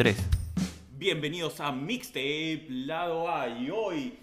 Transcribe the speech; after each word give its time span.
3. 0.00 0.16
Bienvenidos 0.96 1.60
a 1.60 1.72
Mixtape 1.72 2.64
Lado 2.70 3.28
A 3.28 3.50
y 3.50 3.68
hoy, 3.68 4.18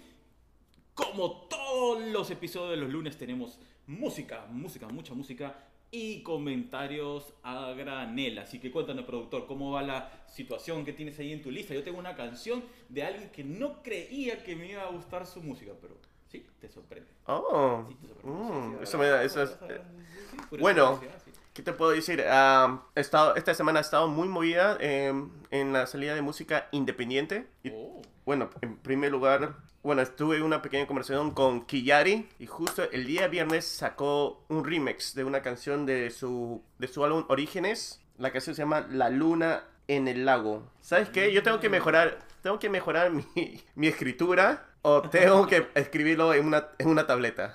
como 0.92 1.42
todos 1.42 2.02
los 2.08 2.32
episodios 2.32 2.70
de 2.72 2.78
los 2.78 2.90
lunes, 2.90 3.16
tenemos 3.16 3.60
música, 3.86 4.44
música, 4.50 4.88
mucha 4.88 5.14
música 5.14 5.54
y 5.92 6.24
comentarios 6.24 7.32
a 7.44 7.70
granel. 7.74 8.40
Así 8.40 8.58
que 8.58 8.72
cuéntanos, 8.72 9.04
productor, 9.04 9.46
cómo 9.46 9.70
va 9.70 9.82
la 9.82 10.10
situación 10.26 10.84
que 10.84 10.92
tienes 10.92 11.16
ahí 11.20 11.32
en 11.32 11.42
tu 11.42 11.52
lista. 11.52 11.74
Yo 11.74 11.84
tengo 11.84 12.00
una 12.00 12.16
canción 12.16 12.64
de 12.88 13.04
alguien 13.04 13.30
que 13.30 13.44
no 13.44 13.80
creía 13.80 14.42
que 14.42 14.56
me 14.56 14.72
iba 14.72 14.82
a 14.82 14.90
gustar 14.90 15.26
su 15.28 15.40
música, 15.44 15.74
pero 15.80 15.96
sí, 16.26 16.44
te 16.60 16.68
sorprende. 16.68 17.08
Oh, 17.26 17.84
Sí, 17.88 17.94
te 17.94 18.08
sorprende. 18.08 18.36
mm, 18.36 18.70
Sí, 18.72 18.76
sí, 18.78 18.82
eso 18.82 18.98
me 18.98 19.06
da, 19.06 19.22
eso 19.22 19.44
es, 19.44 19.50
eh, 19.68 19.80
eso 20.50 21.27
¿qué 21.58 21.64
te 21.64 21.72
puedo 21.72 21.90
decir? 21.90 22.24
Ah, 22.28 22.84
he 22.94 23.00
estado, 23.00 23.34
esta 23.34 23.52
semana 23.52 23.80
ha 23.80 23.82
estado 23.82 24.06
muy 24.06 24.28
movida 24.28 24.78
eh, 24.78 25.12
en 25.50 25.72
la 25.72 25.88
salida 25.88 26.14
de 26.14 26.22
música 26.22 26.68
independiente. 26.70 27.48
Y, 27.64 27.70
Oh, 27.74 28.00
Bueno, 28.24 28.48
en 28.60 28.76
primer 28.76 29.10
lugar, 29.10 29.56
bueno, 29.82 30.00
estuve 30.02 30.36
en 30.36 30.44
una 30.44 30.62
pequeña 30.62 30.86
conversación 30.86 31.32
con 31.32 31.66
Kiyari 31.66 32.28
y 32.38 32.46
justo 32.46 32.88
el 32.92 33.06
día 33.08 33.26
viernes 33.26 33.66
sacó 33.66 34.44
un 34.46 34.64
remix 34.64 35.16
de 35.16 35.24
una 35.24 35.42
canción 35.42 35.84
de 35.84 36.12
su, 36.12 36.62
de 36.78 36.86
su 36.86 37.04
álbum 37.04 37.24
Orígenes. 37.28 38.00
La 38.18 38.30
canción 38.30 38.54
se 38.54 38.62
llama 38.62 38.86
La 38.88 39.10
Luna 39.10 39.64
en 39.88 40.06
el 40.06 40.26
Lago. 40.26 40.70
¿Sabes 40.80 41.08
qué? 41.08 41.32
Yo 41.32 41.42
tengo 41.42 41.58
que 41.58 41.68
mejorar, 41.68 42.20
tengo 42.40 42.60
que 42.60 42.70
mejorar 42.70 43.10
mi, 43.34 43.64
mi 43.74 43.88
escritura 43.88 44.64
o 44.82 45.02
tengo 45.02 45.48
que 45.48 45.66
escribirlo 45.74 46.32
en 46.34 46.46
una, 46.46 46.68
en 46.78 46.86
una 46.86 47.04
tableta. 47.04 47.52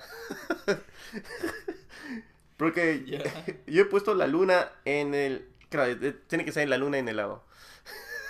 Porque 2.58 3.04
yo 3.68 3.82
he 3.82 3.86
puesto 3.86 4.14
La 4.16 4.28
Luna 4.28 4.72
en 4.86 5.14
el... 5.14 5.50
Claro, 5.70 5.92
eh, 5.92 6.14
tiene 6.28 6.46
que 6.46 6.52
ser 6.52 6.68
La 6.70 6.78
Luna 6.78 6.98
en 7.00 7.08
el 7.10 7.18
Lago. 7.18 7.44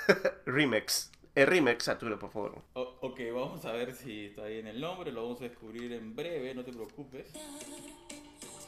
remix. 0.45 1.11
El 1.35 1.47
remix, 1.47 1.87
Arturo, 1.87 2.19
por 2.19 2.31
favor. 2.31 2.61
O- 2.73 2.97
ok, 3.01 3.19
vamos 3.33 3.65
a 3.65 3.71
ver 3.71 3.95
si 3.95 4.25
está 4.27 4.43
ahí 4.43 4.59
en 4.59 4.67
el 4.67 4.79
nombre, 4.79 5.11
lo 5.11 5.23
vamos 5.23 5.41
a 5.41 5.45
descubrir 5.45 5.91
en 5.93 6.15
breve, 6.15 6.53
no 6.53 6.63
te 6.63 6.71
preocupes. 6.71 7.27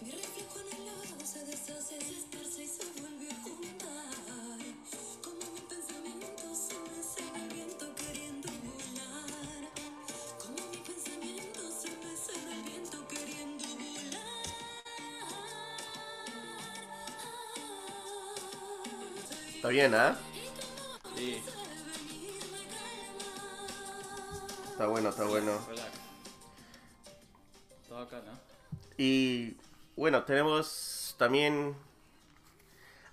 Mi 0.01 0.11
reflejo 0.11 0.59
en 0.59 1.19
el 1.19 1.25
se 1.25 1.45
deshace, 1.45 2.01
se 2.01 2.11
esparce 2.11 2.63
y 2.63 2.67
se 2.67 3.01
vuelve 3.01 3.24
Está 19.65 19.73
bien, 19.73 19.95
¿ah? 19.95 20.15
Sí, 21.15 21.41
Está 24.69 24.85
bueno, 24.85 25.09
está 25.09 25.23
bueno. 25.23 25.59
relax. 25.67 25.89
Está 27.81 27.95
bacana. 27.95 28.39
Y 28.95 29.57
bueno, 29.95 30.23
tenemos 30.23 31.15
también 31.17 31.75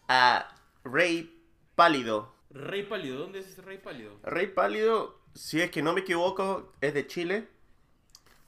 a 0.09 0.55
Rey 0.85 1.43
Pálido. 1.75 2.35
Rey 2.51 2.83
Pálido, 2.83 3.21
¿dónde 3.21 3.39
es 3.39 3.57
Rey 3.57 3.79
Pálido? 3.79 4.19
Rey 4.23 4.49
Pálido, 4.49 5.21
si 5.35 5.63
es 5.63 5.71
que 5.71 5.81
no 5.81 5.95
me 5.95 6.03
equivoco, 6.03 6.71
es 6.83 6.93
de 6.93 7.07
Chile. 7.07 7.49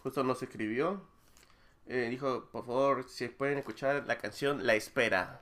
Justo 0.02 0.22
nos 0.22 0.42
escribió. 0.42 1.00
Eh, 1.86 2.08
dijo, 2.10 2.50
por 2.52 2.66
favor, 2.66 3.08
si 3.08 3.28
pueden 3.28 3.56
escuchar 3.56 4.04
la 4.06 4.18
canción 4.18 4.66
La 4.66 4.74
Espera. 4.74 5.40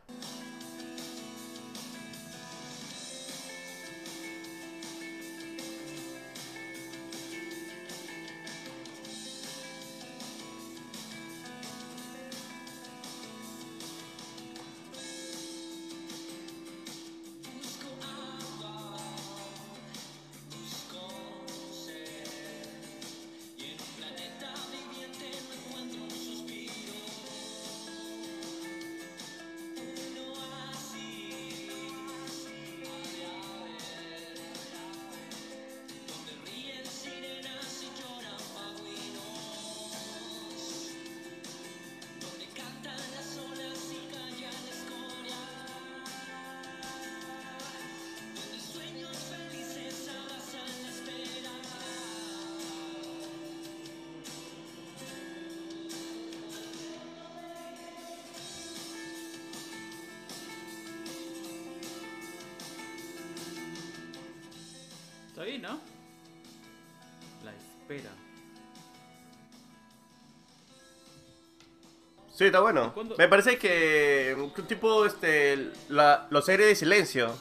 Sí, 72.34 72.44
está 72.44 72.60
bueno. 72.60 72.92
¿Cuándo? 72.94 73.16
Me 73.16 73.28
parece 73.28 73.58
que 73.58 74.34
un 74.38 74.52
tipo, 74.66 75.04
este, 75.04 75.70
la- 75.88 76.26
los 76.30 76.48
aires 76.48 76.66
de 76.66 76.74
silencio, 76.74 77.34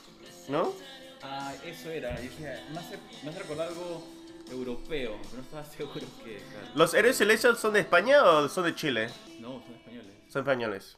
¿no? 0.49 0.73
Ah, 1.23 1.53
eso 1.65 1.89
era. 1.89 2.19
y 2.19 2.23
dije, 2.27 2.59
me 2.73 2.79
hace, 2.79 2.97
me 3.23 3.29
hace 3.29 3.39
recordar 3.39 3.69
algo 3.69 4.03
europeo, 4.49 5.17
pero 5.21 5.35
no 5.37 5.41
estaba 5.41 5.63
seguro 5.77 6.05
que. 6.23 6.41
¿Los 6.75 6.93
héroes 6.93 7.17
de 7.17 7.25
silencio 7.25 7.55
son 7.55 7.73
de 7.73 7.79
España 7.81 8.23
o 8.23 8.49
son 8.49 8.65
de 8.65 8.75
Chile? 8.75 9.09
No, 9.39 9.61
son 9.65 9.75
españoles. 9.75 10.11
Son 10.29 10.41
españoles. 10.41 10.97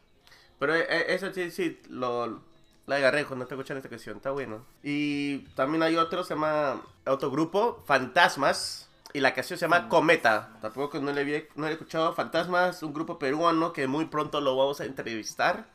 Pero 0.60 0.76
eh, 0.76 0.86
eh, 0.90 1.06
eso 1.10 1.32
sí, 1.34 1.52
sí, 1.52 1.80
lo, 1.90 2.42
la 2.88 2.96
agarré 2.96 3.26
cuando 3.26 3.44
estoy 3.44 3.58
escuchando 3.58 3.80
esta 3.80 3.90
canción, 3.90 4.18
está 4.18 4.32
bueno. 4.32 4.66
Y 4.82 5.40
también 5.56 5.84
hay 5.84 5.98
otro, 5.98 6.24
se 6.24 6.34
llama, 6.34 6.82
otro 7.06 7.30
grupo, 7.30 7.84
Fantasmas, 7.86 8.90
y 9.14 9.20
la 9.20 9.34
canción 9.34 9.60
se 9.60 9.66
llama 9.66 9.88
Cometa. 9.88 10.58
Tampoco 10.62 11.00
no 11.00 11.12
le 11.12 11.22
había 11.22 11.44
no 11.56 11.66
le 11.66 11.70
he 11.70 11.74
escuchado 11.74 12.14
Fantasmas, 12.14 12.82
un 12.84 12.94
grupo 12.94 13.20
peruano 13.20 13.72
que 13.72 13.88
muy 13.88 14.06
pronto 14.06 14.42
lo 14.42 14.58
vamos 14.58 14.82
a 14.82 14.86
entrevistar. 14.86 15.68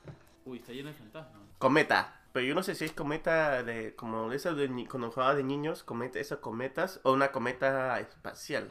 Uy, 0.45 0.59
está 0.59 0.73
lleno 0.73 0.89
de 0.89 0.95
fantasmas. 0.95 1.43
Cometa. 1.59 2.15
Pero 2.33 2.47
yo 2.47 2.55
no 2.55 2.63
sé 2.63 2.75
si 2.75 2.85
es 2.85 2.93
cometa 2.93 3.63
de, 3.63 3.95
como 3.95 4.33
esa 4.33 4.53
de, 4.53 4.69
cuando 4.89 5.11
jugaba 5.11 5.35
de 5.35 5.43
niños, 5.43 5.83
cometa, 5.83 6.19
esas 6.19 6.39
cometas, 6.39 7.01
o 7.03 7.13
una 7.13 7.33
cometa 7.33 7.99
espacial. 8.01 8.71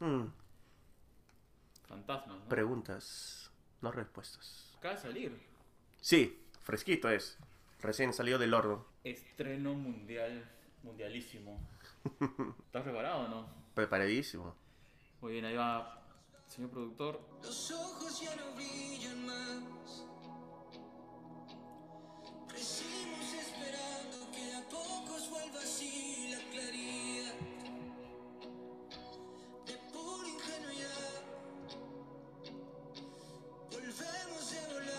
Hmm, 0.00 0.24
Fantasmas, 1.86 2.38
¿no? 2.38 2.48
preguntas, 2.48 3.50
no 3.82 3.92
respuestas. 3.92 4.74
Acaba 4.78 4.94
de 4.94 5.00
salir. 5.00 5.40
Sí, 6.00 6.42
fresquito 6.62 7.10
es. 7.10 7.38
Recién 7.80 8.12
salió 8.12 8.38
del 8.38 8.54
horno. 8.54 8.86
Estreno 9.04 9.74
mundial, 9.74 10.44
mundialísimo. 10.82 11.60
¿Estás 12.66 12.82
preparado 12.82 13.26
o 13.26 13.28
no? 13.28 13.65
Preparadísimo. 13.76 14.54
Muy 15.20 15.32
bien, 15.32 15.44
ahí 15.44 15.54
va, 15.54 16.02
señor 16.46 16.70
productor. 16.70 17.20
Los 17.42 17.70
ojos 17.72 18.18
ya 18.22 18.34
no 18.36 18.54
brillan 18.54 19.26
más. 19.26 20.06
Crecimos 22.48 23.34
esperando 23.34 24.30
que 24.32 24.54
a 24.54 24.66
pocos 24.70 25.28
vuelva 25.28 25.60
así 25.60 26.30
la 26.30 26.38
claridad. 26.52 27.34
De 29.66 29.74
pura 29.92 30.26
ingenuidad. 30.26 31.22
Volvemos 33.72 34.54
a 34.54 34.72
volar. 34.72 34.95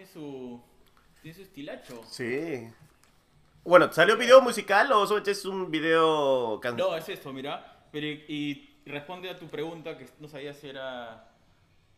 Tiene 0.00 0.06
su. 0.12 0.62
Tiene 1.22 1.36
su 1.36 1.42
estilacho. 1.42 2.02
Sí. 2.08 2.70
Bueno, 3.64 3.92
¿salió 3.92 4.16
video 4.16 4.40
musical 4.40 4.90
o 4.92 5.06
solamente 5.06 5.32
es 5.32 5.44
un 5.44 5.70
video 5.70 6.58
can- 6.60 6.76
No, 6.76 6.96
es 6.96 7.06
esto, 7.08 7.32
mira. 7.32 7.84
Pero 7.92 8.06
y, 8.06 8.80
y 8.84 8.90
responde 8.90 9.28
a 9.28 9.36
tu 9.38 9.46
pregunta 9.48 9.98
que 9.98 10.08
no 10.18 10.28
sabía 10.28 10.54
si 10.54 10.68
era 10.70 11.28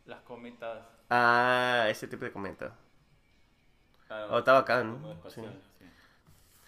las 0.05 0.21
cometas. 0.23 0.85
Ah, 1.09 1.85
ese 1.89 2.07
tipo 2.07 2.25
de 2.25 2.31
comenta. 2.33 2.75
ah, 4.09 4.27
Oh, 4.31 4.39
está 4.39 4.53
bacán, 4.53 5.01
sí. 5.33 5.41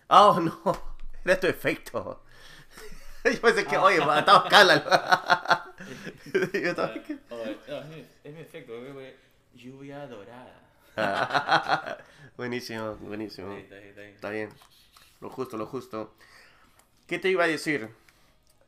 Oh, 0.07 0.39
no. 0.39 0.95
Era 1.25 1.39
tu 1.39 1.47
efecto. 1.47 2.23
Yo 3.25 3.41
pensé 3.41 3.65
que, 3.65 3.75
Ah. 3.75 3.81
oye, 3.83 3.97
está 3.97 4.33
bacán 4.39 4.67
la- 4.67 5.73
Yo 6.33 6.39
estaba- 6.69 6.93
Oh, 7.31 7.45
no, 7.67 7.77
es, 7.79 7.87
mi- 7.87 8.07
es 8.23 8.33
mi 8.33 8.39
efecto. 8.41 8.73
Lluvia 9.53 10.05
dorada. 10.07 10.61
buenísimo, 12.37 12.95
buenísimo. 12.95 13.53
Está, 13.53 13.77
está, 13.77 14.01
ahí. 14.01 14.09
Está 14.11 14.29
bien. 14.29 14.49
Lo 15.21 15.29
justo, 15.29 15.57
lo 15.57 15.65
justo. 15.65 16.13
¿Qué 17.07 17.19
te 17.19 17.29
iba 17.29 17.43
a 17.43 17.47
decir? 17.47 17.89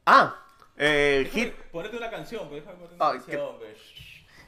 Ah, 0.05 0.43
eh, 0.77 1.29
hit. 1.33 1.53
Ponete 1.71 1.97
una 1.97 2.09
canción, 2.09 2.47
pues 2.49 2.63
ponerte 2.63 2.95
una 2.95 3.11
canción, 3.13 3.57
pues. 3.57 3.77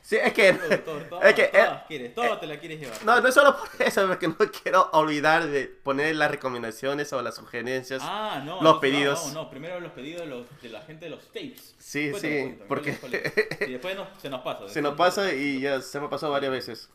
Sí, 0.02 0.16
es 0.16 0.34
que. 0.34 0.54
Todo, 0.54 0.80
todo, 0.80 1.00
todo, 1.02 1.22
es 1.22 1.36
que. 1.36 1.44
eh, 1.44 2.10
todas 2.16 2.30
todo 2.30 2.40
te 2.40 2.48
la 2.48 2.60
quieres 2.60 2.80
llevar. 2.80 3.06
no, 3.06 3.22
no 3.22 3.28
es 3.28 3.34
solo 3.36 3.56
por 3.56 3.86
eso, 3.86 4.08
porque 4.08 4.28
no 4.28 4.38
quiero 4.38 4.90
olvidar 4.94 5.46
de 5.46 5.68
poner 5.68 6.16
las 6.16 6.32
recomendaciones 6.32 7.14
o 7.14 7.22
las 7.22 7.36
sugerencias. 7.36 8.02
Ah, 8.04 8.42
no. 8.44 8.56
los 8.56 8.64
no, 8.64 8.80
pedidos. 8.80 9.28
No, 9.28 9.44
no, 9.44 9.50
primero 9.52 9.80
los 9.80 9.92
pedidos 9.92 10.22
de, 10.22 10.28
los, 10.28 10.62
de 10.62 10.70
la 10.70 10.82
gente 10.82 11.06
de 11.06 11.12
los 11.12 11.28
tapes. 11.28 11.76
Sí, 11.78 12.10
Cuéntame, 12.10 12.34
sí, 12.34 12.44
cuéntame, 12.68 12.68
porque-. 12.68 13.58
Y 13.68 13.72
después 13.74 13.96
nos- 13.96 14.08
se 14.20 14.30
nos 14.32 14.42
pasa. 14.42 14.60
Se 14.62 14.66
después 14.66 14.84
nos 14.84 14.96
pasa 14.96 15.32
y 15.32 15.60
ya 15.62 15.80
se 15.80 16.00
me 16.00 16.08
ha 16.08 16.10
pasado 16.10 16.32
varias 16.32 16.52
veces. 16.54 16.90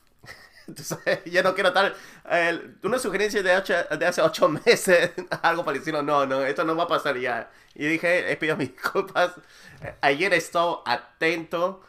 Entonces, 0.68 0.98
ya 1.26 1.42
no 1.42 1.54
quiero 1.54 1.68
estar. 1.68 1.94
eh, 2.30 2.74
una 2.82 2.98
sugerencia 2.98 3.42
de, 3.42 3.56
ocho- 3.56 3.74
de 3.98 4.06
hace 4.06 4.22
ocho 4.22 4.48
meses, 4.66 5.12
algo 5.42 5.64
parecido. 5.64 6.02
No, 6.02 6.26
no, 6.26 6.44
esto 6.44 6.64
no 6.64 6.76
va 6.76 6.84
a 6.84 6.88
pasar 6.88 7.18
ya. 7.18 7.50
Y 7.74 7.86
dije, 7.86 8.30
he 8.32 8.36
pedido 8.36 8.56
mis 8.58 8.72
disculpas. 8.72 9.32
Ayer 10.00 10.32
he 10.32 10.36
estado 10.36 10.82
atento. 10.86 11.82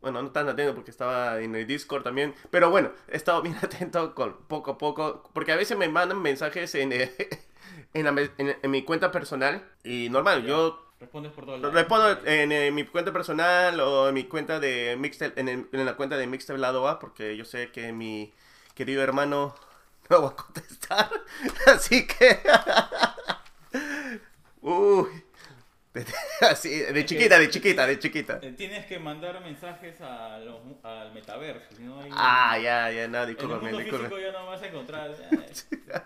Bueno, 0.00 0.22
no 0.22 0.32
tan 0.32 0.48
atento 0.48 0.74
porque 0.74 0.90
estaba 0.90 1.40
en 1.40 1.54
el 1.56 1.66
Discord 1.66 2.02
también. 2.04 2.34
Pero 2.50 2.70
bueno, 2.70 2.92
he 3.08 3.16
estado 3.16 3.42
bien 3.42 3.56
atento 3.62 4.14
con 4.14 4.36
poco 4.48 4.72
a 4.72 4.78
poco. 4.78 5.30
Porque 5.34 5.52
a 5.52 5.56
veces 5.56 5.78
me 5.78 5.88
mandan 5.88 6.20
mensajes 6.22 6.74
en, 6.76 6.92
eh, 6.92 7.12
en, 7.94 8.04
la 8.04 8.10
en- 8.38 8.56
en 8.62 8.70
mi 8.70 8.82
cuenta 8.84 9.10
personal. 9.10 9.64
Y 9.84 10.08
normal, 10.10 10.44
yo 10.44 10.93
Respondes 11.04 11.32
por 11.32 11.46
lados. 11.48 11.72
respondo 11.74 12.26
en, 12.26 12.52
eh, 12.52 12.70
mi 12.70 12.84
cuenta 12.84 13.12
personal 13.12 13.78
o 13.80 14.08
en 14.08 14.14
mi 14.14 14.24
cuenta 14.24 14.58
de 14.60 14.96
Mixtape, 14.98 15.38
en, 15.40 15.48
en 15.70 15.84
la 15.84 15.96
cuenta 15.96 16.16
de 16.16 16.26
Mixtape 16.26 16.58
Lado 16.58 16.88
A, 16.88 16.98
porque 16.98 17.36
yo 17.36 17.44
sé 17.44 17.70
que 17.70 17.92
mi 17.92 18.32
querido 18.74 19.02
hermano 19.02 19.54
no 20.10 20.22
va 20.22 20.28
a 20.30 20.36
contestar. 20.36 21.10
Así 21.66 22.06
que. 22.06 22.38
Uy. 24.62 25.08
Así, 26.40 26.70
de 26.80 27.06
chiquita, 27.06 27.38
de 27.38 27.50
chiquita, 27.50 27.86
de 27.86 27.98
chiquita. 28.00 28.40
Eh, 28.42 28.52
Tienes 28.56 28.84
que 28.86 28.98
mandar 28.98 29.40
mensajes 29.42 30.00
a 30.00 30.38
los- 30.38 30.58
al 30.82 31.12
metaverso. 31.12 31.68
Si 31.76 31.82
no 31.84 32.00
hay, 32.00 32.10
Ah, 32.12 32.58
ya, 32.58 32.90
ya, 32.90 33.06
no, 33.06 33.18
en 33.22 33.28
el 33.28 33.36
discúlpame, 33.36 33.62
mundo 33.62 33.78
discúlpame. 33.78 34.08
físico 34.08 34.20
ya 34.20 34.32
no 34.32 34.46
vas 34.46 34.60
a 34.62 34.66
encontrar. 34.66 35.10
eh, 35.12 35.52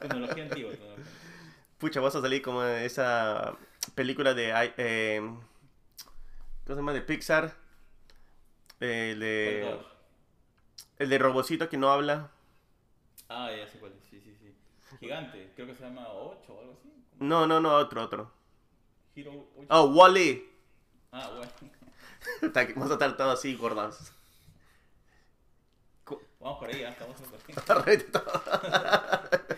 tecnología 0.01 0.43
antigua. 0.45 0.73
tecnología. 0.73 1.05
Pucha, 1.79 2.01
vas 2.01 2.17
a 2.17 2.21
salir 2.21 2.43
como 2.43 2.65
esa 2.65 3.57
película 3.95 4.35
de. 4.35 4.53
Eh, 4.77 5.21
¿Cómo 5.21 5.41
se 6.67 6.75
llama? 6.75 6.93
De 6.93 7.03
Pixar. 7.03 7.55
El 8.81 9.21
de. 9.21 9.79
El 10.99 11.09
de 11.09 11.19
Robocito 11.19 11.69
que 11.69 11.77
no 11.77 11.91
habla. 11.91 12.31
Ah, 13.29 13.51
ya 13.57 13.69
sé 13.69 13.79
cuál 13.79 13.93
es. 13.93 14.09
Sí, 14.09 14.21
sí, 14.21 14.35
sí. 14.41 14.57
Gigante. 14.99 15.53
Creo 15.55 15.69
que 15.69 15.75
se 15.75 15.85
llama 15.85 16.09
8 16.09 16.53
o 16.53 16.61
algo 16.61 16.73
así. 16.73 16.93
No, 17.21 17.47
no, 17.47 17.61
no, 17.61 17.77
otro, 17.77 18.03
otro. 18.03 18.33
Hero 19.15 19.49
8. 19.57 19.67
Oh, 19.71 19.85
Wally. 19.91 20.49
Ah, 21.13 21.31
bueno. 21.31 21.53
Vamos 22.75 22.91
a 22.91 22.95
estar 22.95 23.17
todos 23.17 23.39
así 23.39 23.55
gordos. 23.55 24.13
Vamos 26.41 26.59
por 26.59 26.69
ahí, 26.69 26.83
ah, 26.85 26.91
estamos 26.91 27.17
por 27.21 27.89
ahí. 27.89 27.99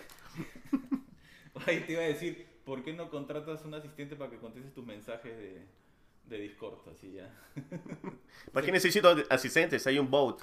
Ahí 1.67 1.81
te 1.81 1.93
iba 1.93 2.01
a 2.01 2.05
decir, 2.05 2.47
¿por 2.65 2.83
qué 2.83 2.93
no 2.93 3.09
contratas 3.09 3.63
un 3.65 3.73
asistente 3.73 4.15
para 4.15 4.29
que 4.29 4.37
conteste 4.37 4.69
tus 4.71 4.85
mensajes 4.85 5.35
de, 5.37 5.65
de 6.25 6.37
Discord? 6.37 6.79
Así 6.91 7.11
ya. 7.13 7.29
¿Para 8.53 8.65
qué 8.65 8.71
necesito 8.71 9.15
asistentes? 9.29 9.85
Hay 9.87 9.99
un 9.99 10.09
bot. 10.09 10.41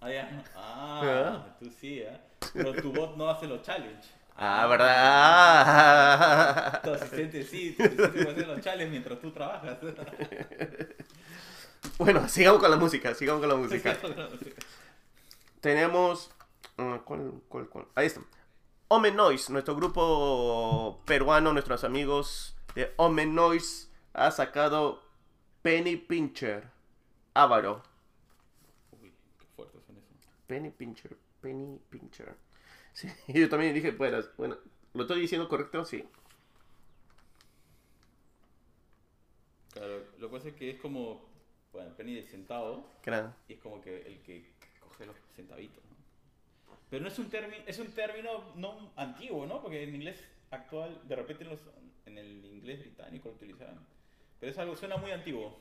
Ah, 0.00 0.10
ya. 0.10 0.44
Ah, 0.54 1.56
tú 1.60 1.70
sí, 1.70 2.02
¿ah? 2.02 2.20
Pero 2.52 2.74
tu 2.74 2.92
bot 2.92 3.16
no 3.16 3.28
hace 3.28 3.46
los 3.46 3.62
challenge. 3.62 4.08
Ah, 4.38 4.66
¿verdad? 4.66 4.92
Tu 6.82 6.90
asistente 6.92 7.42
sí, 7.42 7.72
tu 7.72 7.82
asistente 7.82 8.12
puede 8.22 8.30
hacer 8.32 8.46
los 8.48 8.60
challenges 8.60 8.90
mientras 8.90 9.18
tú 9.20 9.30
trabajas. 9.30 9.78
Bueno, 11.98 12.28
sigamos 12.28 12.60
con 12.60 12.70
la 12.70 12.76
música, 12.76 13.14
sigamos 13.14 13.40
con 13.40 13.48
la 13.48 13.54
música. 13.54 13.96
Tenemos. 15.60 16.30
ah, 16.78 17.00
¿Cuál, 17.04 17.32
cuál, 17.48 17.68
cuál? 17.68 17.86
Ahí 17.94 18.06
está. 18.06 18.20
Omen 18.88 19.16
Noise, 19.16 19.52
nuestro 19.52 19.74
grupo 19.74 21.02
peruano, 21.04 21.52
nuestros 21.52 21.82
amigos 21.84 22.56
de 22.74 22.92
Omen 22.96 23.34
Noise, 23.34 23.88
ha 24.12 24.30
sacado 24.30 25.02
Penny 25.62 25.96
Pincher. 25.96 26.70
Ávaro. 27.34 27.82
Uy, 29.02 29.12
qué 29.38 29.46
fuerte 29.56 29.78
son 29.86 29.96
eso. 29.96 30.06
Penny 30.46 30.70
Pincher, 30.70 31.16
Penny 31.40 31.78
Pincher. 31.90 32.36
Sí, 32.96 33.08
yo 33.28 33.46
también 33.50 33.74
dije, 33.74 33.90
bueno, 33.90 34.20
bueno, 34.38 34.56
¿lo 34.94 35.02
estoy 35.02 35.20
diciendo 35.20 35.50
correcto? 35.50 35.84
Sí. 35.84 36.02
Claro, 39.74 40.02
lo 40.18 40.30
que 40.30 40.36
pasa 40.36 40.48
es 40.48 40.54
que 40.54 40.70
es 40.70 40.80
como, 40.80 41.20
bueno, 41.72 41.94
penny 41.94 42.14
de 42.14 42.22
centavo, 42.22 42.88
Claro. 43.02 43.34
y 43.48 43.52
es 43.52 43.60
como 43.60 43.82
que 43.82 44.00
el 44.00 44.22
que 44.22 44.50
coge 44.80 45.04
los 45.04 45.16
centavitos, 45.34 45.84
¿no? 45.90 45.95
Pero 46.88 47.02
no 47.02 47.08
es 47.08 47.18
un 47.18 47.28
término, 47.28 47.62
es 47.66 47.78
un 47.78 47.90
término 47.92 48.52
no 48.54 48.92
antiguo, 48.96 49.46
¿no? 49.46 49.60
Porque 49.60 49.82
en 49.82 49.94
inglés 49.94 50.22
actual, 50.50 51.00
de 51.08 51.16
repente 51.16 51.44
en, 51.44 51.50
los, 51.50 51.60
en 52.06 52.18
el 52.18 52.44
inglés 52.44 52.80
británico 52.80 53.28
lo 53.28 53.34
utilizaban. 53.34 53.84
Pero 54.38 54.52
es 54.52 54.58
algo, 54.58 54.76
suena 54.76 54.96
muy 54.96 55.10
antiguo. 55.10 55.58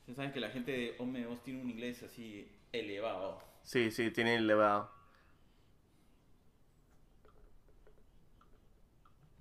Ustedes 0.00 0.16
saben 0.16 0.32
que 0.32 0.40
la 0.40 0.50
gente 0.50 0.72
de 0.72 0.96
Home 0.98 1.26
Os 1.26 1.42
tiene 1.44 1.60
un 1.60 1.70
inglés 1.70 2.02
así 2.02 2.50
elevado. 2.72 3.40
Sí, 3.62 3.90
sí, 3.92 4.10
tiene 4.10 4.34
elevado. 4.34 4.90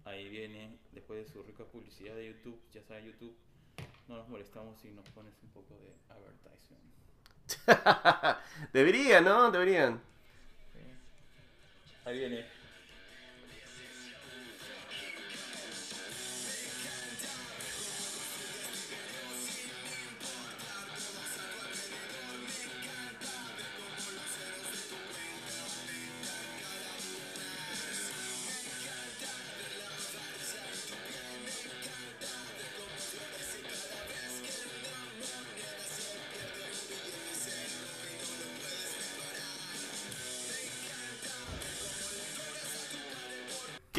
Ahí 0.05 0.29
viene, 0.29 0.77
después 0.91 1.25
de 1.25 1.31
su 1.31 1.41
rica 1.41 1.63
publicidad 1.63 2.15
de 2.15 2.27
YouTube, 2.27 2.62
ya 2.72 2.84
sabe 2.84 3.05
YouTube, 3.05 3.36
no 4.08 4.17
nos 4.17 4.27
molestamos 4.27 4.79
si 4.79 4.91
nos 4.91 5.08
pones 5.10 5.34
un 5.41 5.50
poco 5.50 5.75
de 5.79 5.96
advertisement. 6.10 6.81
Deberían, 8.74 9.24
¿no? 9.24 9.50
Deberían. 9.50 10.11
Ahí 12.05 12.17
viene. 12.17 12.61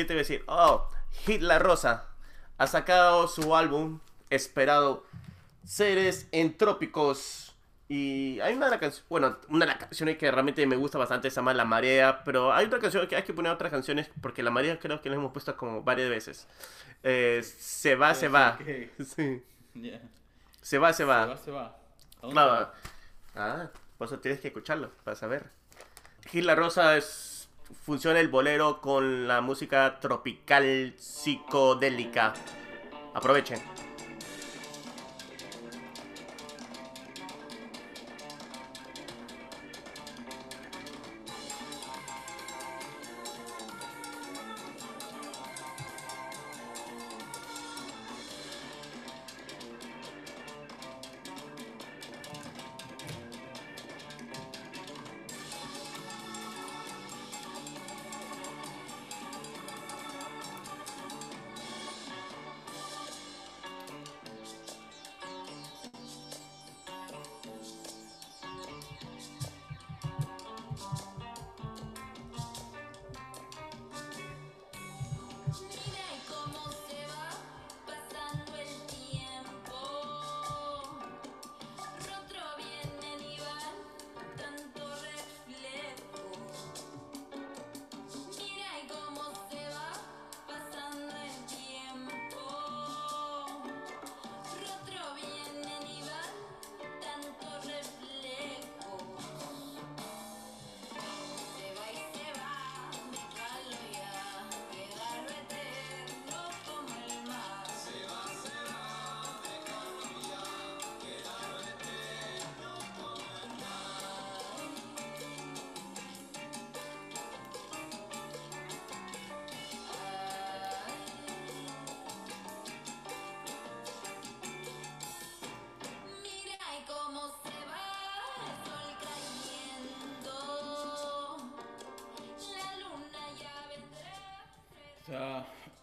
¿Qué 0.03 0.07
te 0.07 0.15
voy 0.15 0.19
a 0.19 0.25
decir? 0.25 0.43
Oh, 0.49 0.89
Hit 1.27 1.43
La 1.43 1.61
Rosa 1.61 2.09
ha 2.59 2.67
sacado 2.67 3.29
su 3.29 3.55
álbum 3.55 4.01
esperado 4.31 5.07
Seres 5.65 6.27
Entrópicos. 6.33 7.55
Y 7.89 8.41
hay 8.41 8.55
una 8.55 8.65
de 8.65 8.73
las 8.73 8.81
canciones, 8.81 9.09
bueno, 9.09 9.39
una 9.49 9.65
de 9.65 9.71
las 9.71 9.79
canciones 9.79 10.19
que 10.19 10.29
realmente 10.33 10.67
me 10.67 10.75
gusta 10.75 10.99
bastante 10.99 11.31
se 11.31 11.37
llama 11.37 11.55
La 11.55 11.65
Marea, 11.65 12.25
pero 12.25 12.53
hay 12.53 12.67
otra 12.67 12.81
canción 12.81 13.07
que 13.07 13.15
hay 13.15 13.23
que 13.23 13.33
poner 13.33 13.53
otras 13.53 13.71
canciones 13.71 14.11
porque 14.21 14.43
La 14.43 14.51
Marea 14.51 14.77
creo 14.81 15.01
que 15.01 15.09
la 15.09 15.15
hemos 15.15 15.31
puesto 15.31 15.57
como 15.57 15.83
varias 15.85 16.11
veces. 16.11 16.49
Eh, 17.05 17.41
se 17.45 17.95
va, 17.95 18.13
se 18.15 18.27
va. 18.27 18.59
Sí. 19.05 19.41
Se 20.61 20.79
va, 20.79 20.93
se 20.93 20.97
Se 20.97 21.05
va. 21.05 21.37
se 21.37 21.51
va. 21.53 21.67
¿A 21.67 22.23
dónde 22.23 22.35
No, 22.35 22.43
se 22.45 22.51
va? 22.51 22.75
Ah, 23.37 23.71
por 23.99 24.09
eso 24.09 24.19
tienes 24.19 24.41
que 24.41 24.49
escucharlo 24.49 24.91
para 25.05 25.15
saber. 25.15 25.49
Gil 26.27 26.45
La 26.49 26.57
Rosa 26.57 26.97
es, 26.97 27.42
funciona 27.81 28.21
el 28.21 28.29
bolero 28.29 28.81
con 28.81 29.27
la 29.29 29.41
música 29.41 29.99
tropical 30.01 30.95
psicodélica. 30.97 32.35
Aprovechen. 33.15 33.92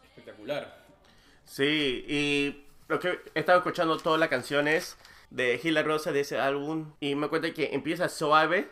Espectacular. 0.03 0.77
Sí, 1.45 2.05
y 2.07 2.65
lo 2.87 2.99
que 2.99 3.19
he 3.33 3.39
estado 3.39 3.59
escuchando 3.59 3.97
todas 3.97 4.19
las 4.19 4.29
canciones 4.29 4.97
de 5.29 5.57
Gila 5.57 5.83
Rosa 5.83 6.11
de 6.11 6.21
ese 6.21 6.39
álbum 6.39 6.93
y 6.99 7.15
me 7.15 7.27
cuenta 7.27 7.53
que 7.53 7.69
empieza 7.73 8.09
suave. 8.09 8.69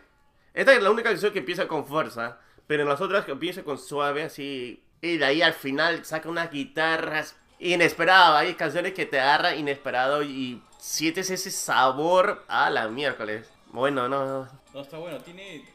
Esta 0.54 0.74
es 0.74 0.82
la 0.82 0.92
única 0.92 1.10
canción 1.10 1.34
que 1.34 1.40
empieza 1.40 1.68
con 1.68 1.86
fuerza, 1.86 2.40
pero 2.66 2.84
en 2.84 2.90
las 2.90 3.02
otras 3.02 3.26
que 3.26 3.32
empieza 3.32 3.64
con 3.64 3.78
suave, 3.78 4.24
así. 4.24 4.84
Y 5.02 5.18
de 5.18 5.26
ahí 5.26 5.42
al 5.42 5.54
final 5.54 6.04
saca 6.06 6.30
unas 6.30 6.52
guitarras 6.52 7.36
inesperadas. 7.60 8.42
Hay 8.42 8.56
canciones 8.56 8.94
que 8.94 9.06
te 9.06 9.20
agarran 9.20 9.60
inesperado 9.60 10.24
y 10.24 10.64
sientes 10.80 11.30
ese 11.30 11.52
sabor 11.52 12.44
a 12.48 12.70
la 12.70 12.88
miércoles. 12.88 13.50
Bueno, 13.68 14.08
no, 14.10 14.26
no. 14.26 14.48
No, 14.77 14.84
está 14.84 15.00
bueno, 15.00 15.17
tiene, 15.22 15.65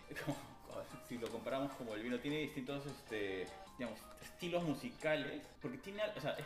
si 1.09 1.19
lo 1.19 1.27
comparamos 1.29 1.73
como 1.73 1.93
el 1.95 2.05
vino, 2.05 2.21
tiene 2.21 2.39
distintos, 2.39 2.87
este, 2.87 3.49
digamos, 3.77 3.99
estilos 4.23 4.63
musicales, 4.63 5.43
porque 5.61 5.79
tiene, 5.79 6.05
o 6.17 6.21
sea, 6.21 6.37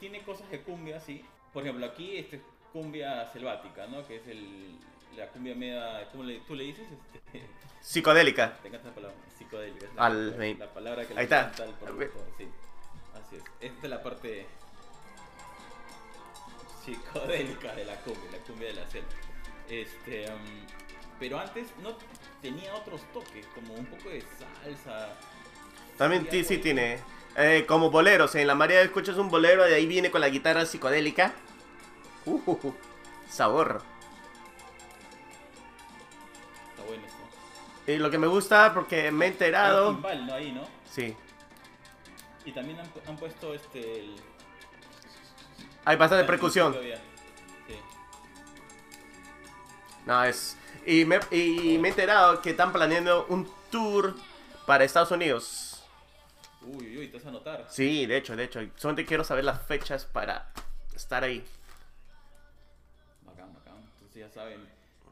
tiene 0.00 0.22
cosas 0.22 0.48
de 0.50 0.62
cumbia, 0.62 0.98
sí. 1.00 1.22
Por 1.52 1.64
ejemplo, 1.64 1.84
aquí 1.84 2.16
este 2.16 2.36
es 2.36 2.42
cumbia 2.72 3.30
selvática, 3.30 3.86
¿no? 3.88 4.06
Que 4.08 4.16
es 4.16 4.26
el, 4.26 4.78
la 5.18 5.26
cumbia 5.28 5.54
media, 5.54 6.08
¿cómo 6.10 6.24
le, 6.24 6.38
tú 6.40 6.54
le 6.54 6.64
dices? 6.64 6.86
Este, 7.12 7.42
Psicodélica. 7.82 8.56
te 8.62 8.68
encanta 8.68 8.88
la 8.88 8.94
palabra, 8.94 9.16
psicodélica. 9.36 9.84
Es 9.84 9.94
la, 9.94 10.06
Al- 10.06 10.38
la- 10.38 10.64
la 10.66 10.72
palabra 10.72 11.06
que 11.06 11.12
le 11.12 11.20
Ahí 11.20 11.24
está. 11.24 11.40
al 11.62 11.74
producto, 11.74 12.24
sí. 12.38 12.48
Así 13.22 13.36
es. 13.36 13.42
Esta 13.60 13.82
es 13.82 13.90
la 13.90 14.02
parte 14.02 14.46
psicodélica 16.86 17.74
de 17.74 17.84
la 17.84 17.96
cumbia, 17.96 18.30
la 18.32 18.38
cumbia 18.38 18.68
de 18.68 18.74
la 18.74 18.86
selva. 18.90 19.08
Este, 19.68 20.24
um, 20.32 20.87
pero 21.18 21.38
antes 21.38 21.68
no 21.82 21.96
tenía 22.42 22.74
otros 22.74 23.00
toques, 23.12 23.46
como 23.54 23.74
un 23.74 23.86
poco 23.86 24.08
de 24.08 24.22
salsa. 24.64 25.14
También 25.96 26.28
Sí, 26.30 26.44
sí, 26.44 26.58
tiene. 26.58 26.98
eh, 27.36 27.64
como 27.66 27.90
boleros. 27.90 28.34
En 28.34 28.46
la 28.46 28.54
María 28.54 28.80
escuchas 28.82 29.16
un 29.16 29.28
bolero, 29.30 29.64
de 29.64 29.74
ahí 29.74 29.86
viene 29.86 30.10
con 30.10 30.20
la 30.20 30.28
guitarra 30.28 30.64
psicodélica. 30.66 31.32
Uh, 32.24 32.40
uh, 32.46 32.58
uh, 32.62 32.74
sabor. 33.28 33.82
Está 36.70 36.82
bueno 36.86 37.02
esto. 37.06 37.92
Y 37.92 37.96
lo 37.96 38.10
que 38.10 38.18
me 38.18 38.26
gusta 38.26 38.72
porque 38.74 39.10
me 39.10 39.26
he 39.26 39.28
enterado. 39.28 39.92
timbal, 39.94 40.26
¿no? 40.26 40.34
Ahí, 40.34 40.52
¿no? 40.52 40.62
Sí. 40.90 41.16
Y 42.44 42.52
también 42.52 42.78
han, 42.80 42.90
han 43.06 43.16
puesto 43.16 43.54
este. 43.54 44.00
El, 44.00 44.16
Hay 45.84 45.96
bastante 45.96 46.24
percusión. 46.24 46.74
Sí. 46.74 47.74
No, 50.06 50.24
es. 50.24 50.56
Y 50.88 51.04
me, 51.04 51.20
y 51.30 51.76
me 51.76 51.88
he 51.88 51.90
enterado 51.90 52.40
que 52.40 52.48
están 52.48 52.72
planeando 52.72 53.26
un 53.26 53.46
tour 53.70 54.14
para 54.64 54.84
Estados 54.84 55.10
Unidos. 55.10 55.84
Uy, 56.62 56.96
uy, 56.96 57.08
te 57.08 57.18
vas 57.18 57.26
a 57.26 57.30
notar. 57.30 57.66
Sí, 57.68 58.06
de 58.06 58.16
hecho, 58.16 58.34
de 58.34 58.44
hecho. 58.44 58.60
Solamente 58.76 59.04
quiero 59.04 59.22
saber 59.22 59.44
las 59.44 59.60
fechas 59.66 60.06
para 60.06 60.50
estar 60.96 61.24
ahí. 61.24 61.44
Bacán, 63.20 63.52
bacán. 63.52 63.76
Entonces 63.96 64.16
ya 64.16 64.30
saben, 64.30 64.66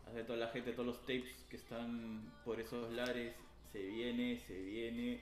hace 0.08 0.24
toda 0.24 0.38
la 0.38 0.48
gente, 0.48 0.72
todos 0.72 0.86
los 0.86 1.00
tapes 1.00 1.44
que 1.50 1.56
están 1.56 2.32
por 2.42 2.58
esos 2.58 2.90
lares, 2.94 3.34
se 3.70 3.80
viene, 3.80 4.40
se 4.46 4.54
viene 4.54 5.20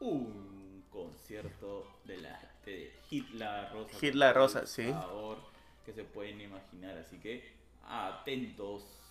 un 0.00 0.82
concierto 0.90 1.86
de 2.04 2.22
la 2.22 2.40
de 2.64 2.90
Hitler 3.10 3.70
Rosa. 3.70 3.98
Hit 3.98 4.14
La 4.14 4.32
Rosa, 4.32 4.66
sí. 4.66 4.88
sabor 4.88 5.36
que 5.84 5.92
se 5.92 6.04
pueden 6.04 6.40
imaginar, 6.40 6.96
así 6.96 7.18
que 7.18 7.52
atentos. 7.86 9.03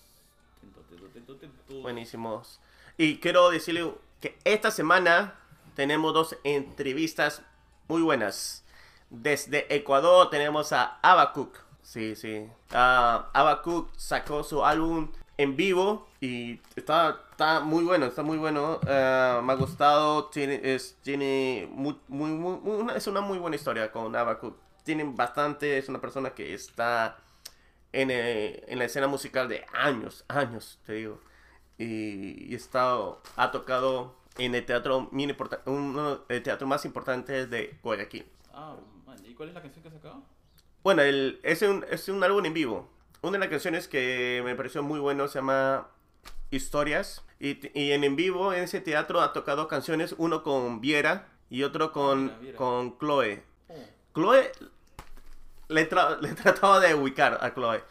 Buenísimos. 1.82 2.60
Y 2.98 3.18
quiero 3.18 3.50
decirle 3.50 3.94
que 4.22 4.38
esta 4.44 4.72
semana 4.72 5.36
tenemos 5.76 6.14
dos 6.14 6.38
entrevistas 6.44 7.42
muy 7.88 8.02
buenas. 8.02 8.64
Desde 9.10 9.74
Ecuador 9.76 10.30
tenemos 10.30 10.72
a 10.74 11.00
Abacook. 11.02 11.58
Sí, 11.82 12.16
sí. 12.16 12.48
Abacook 12.72 13.90
sacó 13.98 14.44
su 14.44 14.66
álbum 14.66 15.12
en 15.38 15.56
vivo 15.56 16.08
y 16.22 16.60
está, 16.76 17.22
está 17.32 17.60
muy 17.60 17.84
bueno, 17.84 18.06
está 18.06 18.24
muy 18.24 18.38
bueno. 18.38 18.80
Ah, 18.88 19.42
me 19.44 19.54
ha 19.54 19.56
gustado. 19.56 20.26
Tiene, 20.26 20.62
es, 20.64 20.98
tiene 21.02 21.68
muy, 21.72 21.98
muy, 22.08 22.32
una- 22.32 22.96
es 22.96 23.08
una 23.08 23.22
muy 23.22 23.38
buena 23.40 23.56
historia 23.56 23.92
con 23.92 24.16
Abacook. 24.16 24.58
Tienen 24.84 25.16
bastante, 25.16 25.78
es 25.78 25.90
una 25.90 26.00
persona 26.02 26.32
que 26.32 26.54
está 26.54 27.18
en, 27.94 28.12
eh, 28.12 28.64
en 28.68 28.80
la 28.80 28.86
escena 28.86 29.08
musical 29.08 29.48
de 29.48 29.66
años, 29.72 30.26
años, 30.28 30.80
te 30.86 30.94
digo. 30.94 31.22
Y, 31.78 32.52
y 32.52 32.56
está, 32.56 32.98
ha 33.36 33.52
tocado 33.52 34.16
en 34.38 34.56
el 34.56 34.66
teatro, 34.66 35.10
uno 35.66 36.16
de 36.28 36.36
los 36.36 36.44
teatros 36.44 36.68
más 36.68 36.86
importantes 36.86 37.50
de 37.50 37.78
Guayaquil. 37.84 38.26
Ah, 38.54 38.76
¿y 39.24 39.34
cuál 39.34 39.50
es 39.50 39.56
la 39.56 39.62
canción 39.62 39.82
que 39.84 39.90
has 39.90 39.96
sacado? 39.96 40.24
Bueno, 40.84 41.02
el, 41.02 41.40
es, 41.44 41.62
un, 41.62 41.86
es 41.90 42.10
un 42.10 42.24
álbum 42.24 42.46
en 42.46 42.54
vivo. 42.54 42.90
Una 43.22 43.34
de 43.34 43.40
las 43.40 43.50
canciones 43.50 43.88
que 43.88 44.42
me 44.44 44.56
pareció 44.56 44.84
muy 44.84 45.00
bueno 45.00 45.28
se 45.28 45.40
llama 45.40 45.88
Historias. 46.52 47.24
Y, 47.40 47.60
y 47.80 47.92
en 47.92 48.04
en 48.04 48.16
vivo, 48.16 48.54
en 48.54 48.64
ese 48.64 48.82
teatro, 48.82 49.22
ha 49.22 49.34
tocado 49.34 49.68
canciones, 49.68 50.16
uno 50.18 50.44
con 50.44 50.82
Viera 50.82 51.28
y 51.50 51.64
otro 51.64 51.92
con, 51.92 52.28
Viera, 52.28 52.40
Viera. 52.40 52.58
con 52.58 52.98
Chloe. 52.98 53.44
Oh, 53.70 53.76
Chloe 54.14 54.52
le, 55.74 55.90
tra- 55.90 56.20
le 56.22 56.34
trataba 56.34 56.80
de 56.80 56.94
ubicar 56.96 57.38
a 57.42 57.54
Chloe. 57.54 57.84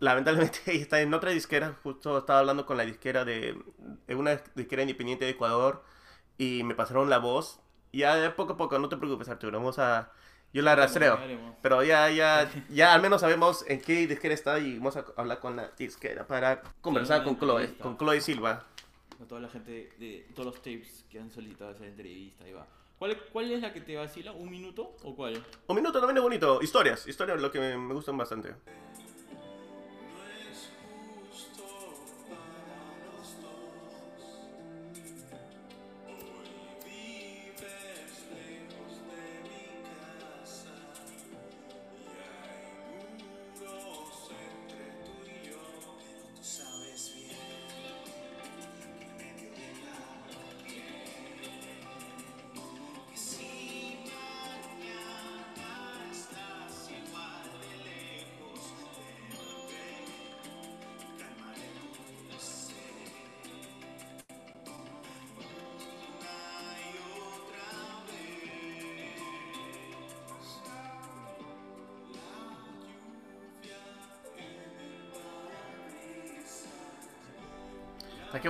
Lamentablemente 0.00 0.58
está 0.66 1.00
en 1.00 1.12
otra 1.14 1.30
disquera. 1.30 1.74
Justo 1.82 2.18
estaba 2.18 2.40
hablando 2.40 2.66
con 2.66 2.76
la 2.76 2.84
disquera 2.84 3.24
de, 3.24 3.56
de 4.06 4.14
una 4.14 4.40
disquera 4.54 4.82
independiente 4.82 5.24
de 5.24 5.32
Ecuador 5.32 5.82
y 6.38 6.62
me 6.64 6.74
pasaron 6.74 7.08
la 7.10 7.18
voz. 7.18 7.60
Ya 7.92 8.16
de 8.16 8.30
poco 8.30 8.54
a 8.54 8.56
poco, 8.56 8.78
no 8.78 8.88
te 8.88 8.96
preocupes 8.96 9.28
Arturo, 9.28 9.58
vamos 9.58 9.78
a... 9.78 10.10
Yo 10.52 10.62
la 10.62 10.76
rastreo. 10.76 11.18
Pero 11.62 11.82
ya, 11.82 12.10
ya, 12.10 12.48
ya 12.68 12.94
al 12.94 13.02
menos 13.02 13.20
sabemos 13.20 13.64
en 13.68 13.80
qué 13.80 14.06
disquera 14.06 14.34
está 14.34 14.58
y 14.58 14.78
vamos 14.78 14.96
a 14.96 15.04
hablar 15.16 15.40
con 15.40 15.56
la 15.56 15.70
disquera 15.76 16.26
para 16.26 16.62
conversar 16.80 17.24
con 17.24 17.38
Chloe, 17.38 17.76
con 17.78 17.96
Chloe 17.98 18.20
Silva. 18.20 18.64
A 19.20 19.26
toda 19.26 19.40
la 19.40 19.48
gente 19.48 19.92
de 19.98 20.26
todos 20.34 20.46
los 20.46 20.56
tapes 20.56 21.04
que 21.10 21.18
han 21.20 21.30
solicitado 21.30 21.70
esa 21.72 21.86
entrevista, 21.86 22.44
ahí 22.44 22.52
va. 22.52 22.66
¿Cuál, 23.04 23.12
es- 23.16 23.22
¿Cuál 23.34 23.52
es 23.52 23.60
la 23.60 23.70
que 23.70 23.82
te 23.82 23.94
vacila? 23.96 24.32
¿Un 24.32 24.48
minuto 24.50 24.96
o 25.02 25.14
cuál? 25.14 25.34
Un 25.66 25.76
minuto 25.76 25.98
también 26.00 26.16
es 26.16 26.22
bonito. 26.22 26.62
Historias, 26.62 27.06
historias 27.06 27.38
lo 27.38 27.50
que 27.50 27.58
me, 27.60 27.76
me 27.76 27.92
gustan 27.92 28.16
bastante. 28.16 28.54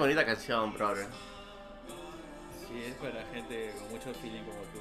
Bonita 0.04 0.26
canción, 0.26 0.72
brother. 0.74 1.06
Sí, 2.68 2.82
es 2.86 2.94
para 2.96 3.24
gente 3.32 3.72
con 3.78 3.90
mucho 3.90 4.12
feeling 4.20 4.42
como 4.44 4.60
tú. 4.64 4.80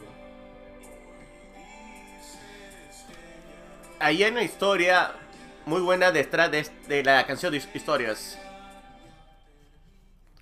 Ahí 4.00 4.22
hay 4.22 4.32
una 4.32 4.44
historia 4.44 5.14
muy 5.66 5.80
buena 5.80 6.12
detrás 6.12 6.52
de, 6.52 6.68
de 6.90 7.04
la 7.04 7.26
canción 7.26 7.54
de 7.54 7.60
Historias. 7.74 8.38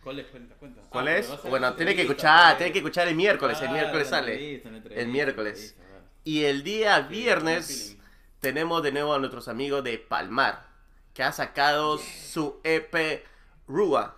¿Cuál 0.03 0.19
es? 0.19 0.25
Cuenta, 0.27 0.55
cuenta. 0.55 0.81
¿Cuál 0.89 1.07
Ah, 1.09 1.17
es? 1.17 1.43
Bueno, 1.43 1.73
tiene 1.75 1.95
que 1.95 2.01
escuchar, 2.01 2.53
pues. 2.53 2.57
tiene 2.57 2.73
que 2.73 2.79
escuchar 2.79 3.07
el 3.07 3.15
miércoles, 3.15 3.61
el 3.61 3.67
Ah, 3.67 3.71
miércoles 3.71 4.07
una 4.07 4.17
sale. 4.17 4.63
El 4.95 5.07
miércoles. 5.09 5.75
Y 6.23 6.45
el 6.45 6.63
día 6.63 7.01
viernes 7.01 7.97
tenemos 8.39 8.81
de 8.81 8.91
nuevo 8.91 9.13
a 9.13 9.19
nuestros 9.19 9.47
amigos 9.47 9.83
de 9.83 9.99
Palmar, 9.99 10.65
que 11.13 11.21
ha 11.21 11.31
sacado 11.31 11.99
su 11.99 12.59
EP 12.63 13.23
Rua, 13.67 14.17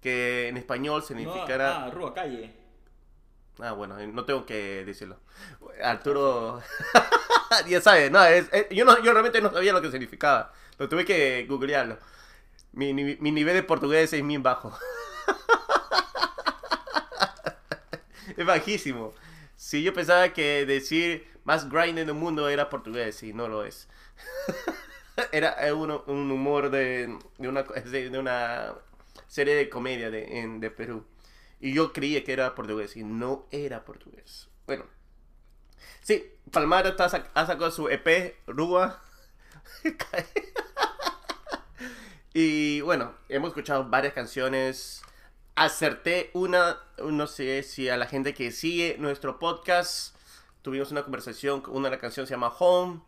que 0.00 0.48
en 0.48 0.56
español 0.56 1.02
significará... 1.02 1.80
No, 1.80 1.86
ah, 1.86 1.90
Rúa 1.90 2.14
Calle. 2.14 2.52
Ah, 3.60 3.72
bueno, 3.72 3.98
no 4.06 4.24
tengo 4.24 4.46
que 4.46 4.84
decirlo. 4.86 5.18
Arturo, 5.82 6.62
ya 7.68 7.80
sabes, 7.80 8.10
no, 8.10 8.24
es- 8.24 8.48
es- 8.52 8.68
yo 8.70 8.84
no, 8.84 8.98
yo 9.02 9.12
realmente 9.12 9.40
no 9.42 9.52
sabía 9.52 9.72
lo 9.72 9.82
que 9.82 9.90
significaba. 9.90 10.52
Lo 10.78 10.88
tuve 10.88 11.04
que 11.04 11.44
googlearlo. 11.48 11.98
Mi, 12.72 12.94
mi- 12.94 13.16
mi 13.20 13.32
nivel 13.32 13.54
de 13.54 13.62
portugués 13.62 14.12
es 14.12 14.26
bien 14.26 14.42
bajo. 14.42 14.76
es 18.36 18.46
bajísimo. 18.46 19.12
Sí, 19.56 19.82
yo 19.82 19.92
pensaba 19.92 20.32
que 20.32 20.64
decir 20.66 21.26
más 21.44 21.68
grind 21.68 21.98
en 21.98 22.08
el 22.08 22.14
mundo 22.14 22.48
era 22.48 22.70
portugués 22.70 23.22
y 23.22 23.32
no 23.32 23.48
lo 23.48 23.64
es. 23.64 23.88
era 25.32 25.66
eh, 25.66 25.72
un, 25.72 25.90
un 26.06 26.30
humor 26.30 26.70
de, 26.70 27.18
de, 27.38 27.48
una, 27.48 27.62
de 27.62 28.18
una 28.18 28.72
serie 29.30 29.54
de 29.54 29.70
comedia 29.70 30.10
de, 30.10 30.40
en, 30.40 30.58
de 30.58 30.70
Perú. 30.72 31.06
Y 31.60 31.72
yo 31.72 31.92
creía 31.92 32.24
que 32.24 32.32
era 32.32 32.54
portugués 32.56 32.96
y 32.96 33.04
no 33.04 33.46
era 33.52 33.84
portugués. 33.84 34.48
Bueno. 34.66 34.84
Sí, 36.02 36.32
Palmar 36.50 36.86
está 36.88 37.04
ha 37.04 37.46
sacado 37.46 37.70
su 37.70 37.88
EP, 37.88 38.36
Rúa. 38.48 39.00
y 42.34 42.80
bueno, 42.80 43.14
hemos 43.28 43.50
escuchado 43.50 43.88
varias 43.88 44.14
canciones. 44.14 45.02
Acerté 45.54 46.30
una, 46.32 46.80
no 46.98 47.26
sé 47.28 47.62
si 47.62 47.88
a 47.88 47.96
la 47.96 48.06
gente 48.06 48.34
que 48.34 48.50
sigue 48.50 48.96
nuestro 48.98 49.38
podcast, 49.38 50.16
tuvimos 50.62 50.90
una 50.90 51.04
conversación, 51.04 51.60
con 51.60 51.76
una 51.76 51.88
de 51.88 51.92
las 51.92 52.00
canciones 52.00 52.28
se 52.28 52.34
llama 52.34 52.52
Home. 52.58 53.02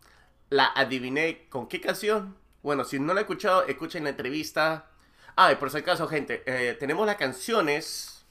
La 0.49 0.71
adiviné 0.73 1.49
con 1.49 1.67
qué 1.67 1.81
canción. 1.81 2.37
Bueno, 2.61 2.85
si 2.85 2.97
no 2.97 3.13
la 3.13 3.21
he 3.21 3.23
escuchado, 3.23 3.65
escuchen 3.65 4.05
la 4.05 4.11
entrevista. 4.11 4.92
Ah, 5.35 5.51
y 5.51 5.55
por 5.55 5.71
si 5.71 5.77
acaso, 5.77 6.07
gente, 6.07 6.43
eh, 6.45 6.75
tenemos 6.79 7.07
las 7.07 7.15
canciones 7.15 8.23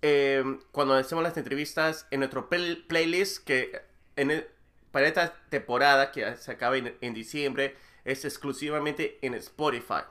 eh, 0.00 0.42
cuando 0.72 0.94
hacemos 0.94 1.22
las 1.22 1.36
entrevistas 1.36 2.06
en 2.10 2.20
nuestro 2.20 2.48
play- 2.48 2.76
playlist 2.88 3.44
que 3.44 3.82
para 4.90 5.06
esta 5.06 5.34
temporada 5.48 6.10
que 6.10 6.36
se 6.36 6.52
acaba 6.52 6.76
en, 6.76 6.96
en 7.00 7.14
diciembre 7.14 7.76
es 8.04 8.24
exclusivamente 8.24 9.18
en 9.22 9.34
Spotify. 9.34 10.02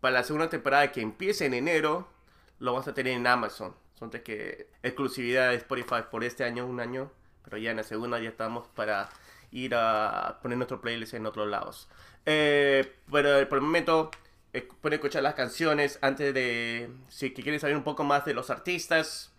Para 0.00 0.14
la 0.14 0.24
segunda 0.24 0.48
temporada 0.50 0.92
que 0.92 1.00
empieza 1.00 1.44
en 1.44 1.54
enero 1.54 2.08
lo 2.58 2.72
vamos 2.72 2.86
a 2.88 2.94
tener 2.94 3.14
en 3.14 3.26
Amazon. 3.26 3.74
Son 3.98 4.10
que 4.10 4.68
exclusividad 4.82 5.50
de 5.50 5.56
Spotify 5.56 6.02
por 6.10 6.22
este 6.24 6.44
año, 6.44 6.66
un 6.66 6.80
año, 6.80 7.10
pero 7.42 7.56
ya 7.56 7.70
en 7.70 7.78
la 7.78 7.82
segunda 7.82 8.18
ya 8.20 8.28
estamos 8.28 8.68
para 8.68 9.08
ir 9.50 9.74
a 9.74 10.38
poner 10.42 10.58
nuestro 10.58 10.80
playlist 10.82 11.14
en 11.14 11.24
otros 11.26 11.48
lados. 11.48 11.88
Eh, 12.26 12.92
pero 13.10 13.48
por 13.48 13.58
el 13.58 13.62
momento 13.62 14.10
pueden 14.62 14.98
escuchar 14.98 15.22
las 15.22 15.34
canciones 15.34 15.98
antes 16.02 16.32
de 16.34 16.88
si 17.08 17.32
quieren 17.32 17.60
saber 17.60 17.76
un 17.76 17.84
poco 17.84 18.04
más 18.04 18.24
de 18.24 18.34
los 18.34 18.50
artistas 18.50 19.32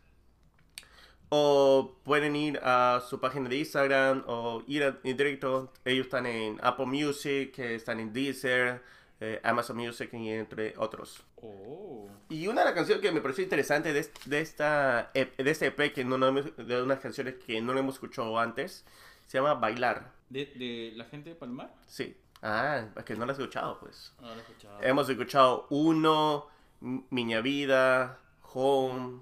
o 1.30 1.98
pueden 2.04 2.36
ir 2.36 2.60
a 2.64 3.02
su 3.08 3.20
página 3.20 3.50
de 3.50 3.58
Instagram 3.58 4.24
o 4.28 4.64
ir 4.68 4.84
a- 4.84 4.98
en 5.04 5.18
directo. 5.18 5.74
Ellos 5.84 6.06
están 6.06 6.26
en 6.26 6.58
Apple 6.62 6.86
Music, 6.86 7.58
eh, 7.60 7.76
están 7.76 8.00
en 8.00 8.14
Deezer, 8.14 8.82
eh, 9.20 9.40
Amazon 9.44 9.76
Music 9.78 10.10
y 10.14 10.30
entre 10.30 10.74
otros. 10.78 11.24
Oh. 11.42 12.08
Y 12.30 12.48
una 12.48 12.62
de 12.62 12.66
las 12.66 12.74
canciones 12.76 13.02
que 13.02 13.12
me 13.12 13.20
pareció 13.22 13.44
interesante 13.44 13.92
de, 13.94 14.08
de 14.26 14.42
esta 14.42 15.12
de 15.14 15.32
este 15.52 15.68
EP 15.68 15.92
que 15.94 16.06
no, 16.06 16.18
de 16.18 16.82
unas 16.82 17.00
canciones 17.00 17.36
que 17.46 17.62
no 17.62 17.74
lo 17.74 17.80
hemos 17.80 17.96
escuchado 17.96 18.40
antes 18.40 18.86
se 19.28 19.38
llama 19.38 19.54
Bailar. 19.56 20.12
¿De, 20.30 20.46
de 20.46 20.92
la 20.96 21.06
gente 21.06 21.30
de 21.30 21.36
Palmar? 21.36 21.74
Sí. 21.88 22.16
Ah, 22.42 22.86
es 22.96 23.04
que 23.04 23.16
no 23.16 23.26
la 23.26 23.32
he 23.32 23.36
escuchado 23.36 23.80
pues. 23.80 24.14
No, 24.22 24.28
lo 24.28 24.36
he 24.36 24.40
escuchado. 24.40 24.80
Hemos 24.82 25.10
escuchado 25.10 25.68
Uno, 25.70 26.48
Miña 26.80 27.42
Vida, 27.42 28.20
Home 28.54 29.22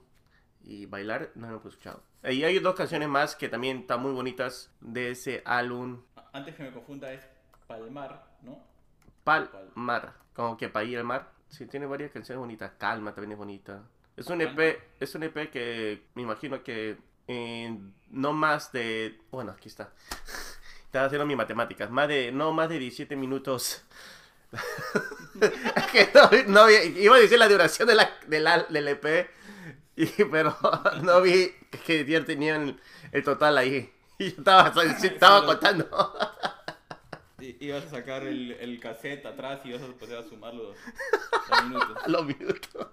y 0.63 0.85
Bailar, 0.85 1.31
no 1.35 1.47
lo 1.47 1.53
hemos 1.53 1.65
escuchado. 1.65 2.03
Y 2.23 2.43
hay 2.43 2.59
dos 2.59 2.75
canciones 2.75 3.07
más 3.07 3.35
que 3.35 3.49
también 3.49 3.79
están 3.79 4.01
muy 4.01 4.11
bonitas 4.11 4.71
de 4.81 5.11
ese 5.11 5.43
álbum 5.45 6.01
Antes 6.33 6.55
que 6.55 6.63
me 6.63 6.71
confunda 6.71 7.13
es 7.13 7.23
Palmar, 7.67 8.25
¿no? 8.41 8.59
Palmar, 9.23 10.13
como 10.33 10.57
que 10.57 10.69
para 10.69 10.85
ir 10.85 10.97
al 10.97 11.03
mar. 11.03 11.31
Sí, 11.49 11.67
tiene 11.67 11.85
varias 11.85 12.11
canciones 12.11 12.39
bonitas. 12.39 12.71
Calma 12.77 13.13
también 13.13 13.33
es 13.33 13.37
bonita. 13.37 13.83
Es 14.17 14.27
un 14.27 14.41
EP, 14.41 14.81
es 14.99 15.13
un 15.15 15.23
EP 15.23 15.51
que 15.51 16.07
me 16.15 16.23
imagino 16.23 16.63
que 16.63 16.97
no 18.09 18.33
más 18.33 18.71
de, 18.71 19.19
bueno, 19.31 19.51
aquí 19.51 19.67
está. 19.67 19.93
Estaba 20.95 21.07
haciendo 21.07 21.25
mis 21.25 21.35
matemáticas. 21.35 21.91
Más 21.91 22.07
de, 22.07 22.31
no 22.31 22.53
más 22.53 22.69
de 22.69 22.79
17 22.79 23.17
minutos. 23.17 23.83
Que 25.91 26.09
no, 26.47 26.63
no 26.63 26.69
iba 26.69 27.17
a 27.17 27.19
decir 27.19 27.37
la 27.37 27.49
duración 27.49 27.85
de 27.89 27.95
la, 27.95 28.09
de 28.27 28.39
la- 28.39 28.63
del 28.63 28.87
EP, 28.87 29.29
y- 29.97 30.23
pero 30.31 30.57
no 31.01 31.19
vi 31.19 31.51
que 31.85 32.05
ya 32.05 32.23
tenían 32.23 32.79
el 33.11 33.23
total 33.25 33.57
ahí. 33.57 33.93
Y 34.19 34.31
yo 34.31 34.37
estaba, 34.37 34.73
estaba 35.03 35.45
contando. 35.45 35.85
Ibas 37.39 37.87
a 37.87 37.89
sacar 37.89 38.23
el, 38.25 38.53
el 38.53 38.79
cassette 38.79 39.25
atrás 39.25 39.59
y 39.65 39.71
ibas 39.71 39.81
a 39.81 39.87
empezar 39.87 40.19
a 40.19 40.23
sumar 40.23 40.53
los, 40.53 40.77
los 41.49 41.63
minutos. 41.65 42.07
los 42.07 42.25
minutos. 42.25 42.87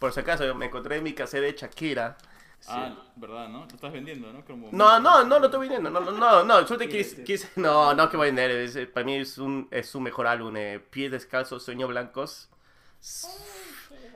Por 0.00 0.12
si 0.12 0.18
acaso, 0.18 0.52
me 0.56 0.66
encontré 0.66 1.00
mi 1.00 1.12
cassette 1.12 1.42
de 1.42 1.52
Shakira. 1.52 2.18
Sí. 2.60 2.68
Ah, 2.72 3.04
¿verdad, 3.16 3.48
no? 3.48 3.60
Lo 3.60 3.66
estás 3.66 3.92
vendiendo, 3.92 4.32
¿no? 4.32 4.44
Como- 4.44 4.68
No, 4.72 4.98
no, 4.98 5.24
no 5.24 5.38
lo 5.38 5.46
estoy 5.46 5.60
vendiendo. 5.60 5.90
No, 5.90 6.00
no, 6.00 6.10
no, 6.10 6.42
no. 6.42 6.66
Solo 6.66 6.78
te 6.78 6.88
quise, 6.88 7.22
quise- 7.24 7.48
No, 7.56 7.94
no 7.94 8.10
que 8.10 8.16
voy 8.16 8.26
a 8.26 8.32
vender. 8.32 8.50
es- 8.50 8.76
para 8.88 9.04
mí 9.06 9.14
es, 9.16 9.38
un, 9.38 9.68
es 9.70 9.88
su 9.88 10.00
mejor 10.00 10.26
álbum. 10.26 10.56
Eh, 10.56 10.80
Pies 10.90 11.10
descalzos, 11.12 11.62
sueños 11.62 11.88
blancos. 11.88 12.50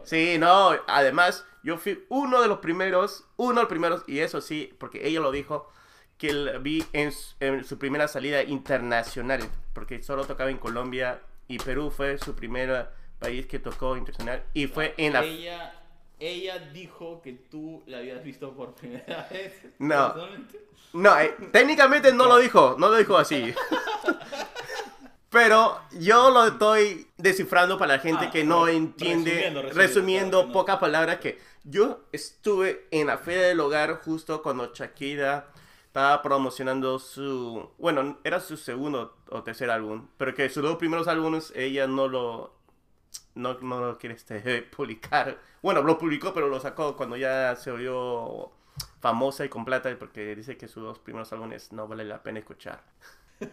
Sí, 0.05 0.39
no. 0.39 0.73
Además, 0.89 1.47
yo 1.63 1.79
fui 1.79 2.05
uno 2.09 2.43
de 2.43 2.49
los 2.49 2.59
primeros. 2.59 3.25
Uno 3.37 3.55
de 3.55 3.61
los 3.63 3.69
primeros. 3.69 4.03
Y 4.07 4.19
eso 4.19 4.41
sí, 4.41 4.75
porque 4.79 5.07
ella 5.07 5.21
lo 5.21 5.31
dijo. 5.31 5.71
Que 6.19 6.33
la 6.33 6.59
vi 6.59 6.85
en 6.93 7.11
su, 7.11 7.35
en 7.41 7.65
su 7.65 7.79
primera 7.79 8.07
salida 8.09 8.43
internacional. 8.43 9.41
Porque 9.73 10.03
solo 10.03 10.25
tocaba 10.25 10.51
en 10.51 10.59
Colombia. 10.59 11.21
Y 11.49 11.59
Perú 11.59 11.91
fue 11.91 12.19
su 12.19 12.35
primer 12.35 12.89
país 13.19 13.47
que 13.47 13.59
tocó 13.59 13.97
internacional. 13.97 14.43
Y 14.55 14.67
fue 14.67 14.95
en 14.99 15.13
la. 15.15 15.25
Ella, 15.25 15.75
ella 16.29 16.59
dijo 16.59 17.21
que 17.23 17.33
tú 17.33 17.83
la 17.87 17.99
habías 17.99 18.23
visto 18.23 18.53
por 18.55 18.75
primera 18.75 19.29
vez. 19.31 19.55
No. 19.79 20.15
No, 20.93 21.19
eh, 21.19 21.35
técnicamente 21.51 22.13
no 22.13 22.27
lo 22.27 22.39
dijo, 22.39 22.77
no 22.79 22.89
lo 22.89 22.97
dijo 22.97 23.17
así. 23.17 23.53
Pero 25.31 25.81
yo 25.93 26.31
lo 26.31 26.47
estoy 26.47 27.07
descifrando 27.17 27.79
para 27.79 27.97
la 27.97 28.03
gente 28.03 28.27
Ah, 28.27 28.31
que 28.31 28.45
no 28.45 28.69
entiende, 28.69 29.31
resumiendo, 29.31 29.63
resumiendo, 29.63 29.81
resumiendo, 29.81 30.53
pocas 30.53 30.77
palabras, 30.77 31.21
que 31.21 31.39
yo 31.65 32.01
estuve 32.13 32.87
en 32.91 33.07
la 33.07 33.17
Feria 33.17 33.45
del 33.45 33.61
Hogar 33.61 34.03
justo 34.05 34.43
cuando 34.43 34.73
Shakira 34.75 35.49
estaba 35.87 36.21
promocionando 36.21 36.99
su, 36.99 37.71
bueno, 37.79 38.19
era 38.25 38.41
su 38.41 38.59
segundo 38.59 39.17
o 39.31 39.43
tercer 39.43 39.71
álbum, 39.71 40.07
pero 40.19 40.35
que 40.35 40.51
sus 40.51 40.63
dos 40.63 40.77
primeros 40.77 41.09
álbumes 41.09 41.51
ella 41.57 41.87
no 41.87 42.09
lo, 42.09 42.55
no, 43.35 43.55
no 43.61 43.81
lo 43.81 43.99
quiere 43.99 44.15
este, 44.15 44.63
publicar. 44.77 45.39
Bueno, 45.63 45.83
lo 45.83 45.99
publicó, 45.99 46.33
pero 46.35 46.49
lo 46.49 46.61
sacó 46.61 46.97
cuando 46.97 47.17
ya 47.17 47.57
se 47.57 47.71
volvió 47.71 48.53
famosa 49.01 49.45
y 49.45 49.49
con 49.49 49.65
plata, 49.65 49.95
porque 49.99 50.35
dice 50.35 50.57
que 50.57 50.69
sus 50.69 50.83
dos 50.83 50.99
primeros 50.99 51.33
álbumes 51.33 51.73
no 51.73 51.89
vale 51.89 52.05
la 52.05 52.23
pena 52.23 52.39
escuchar. 52.39 52.83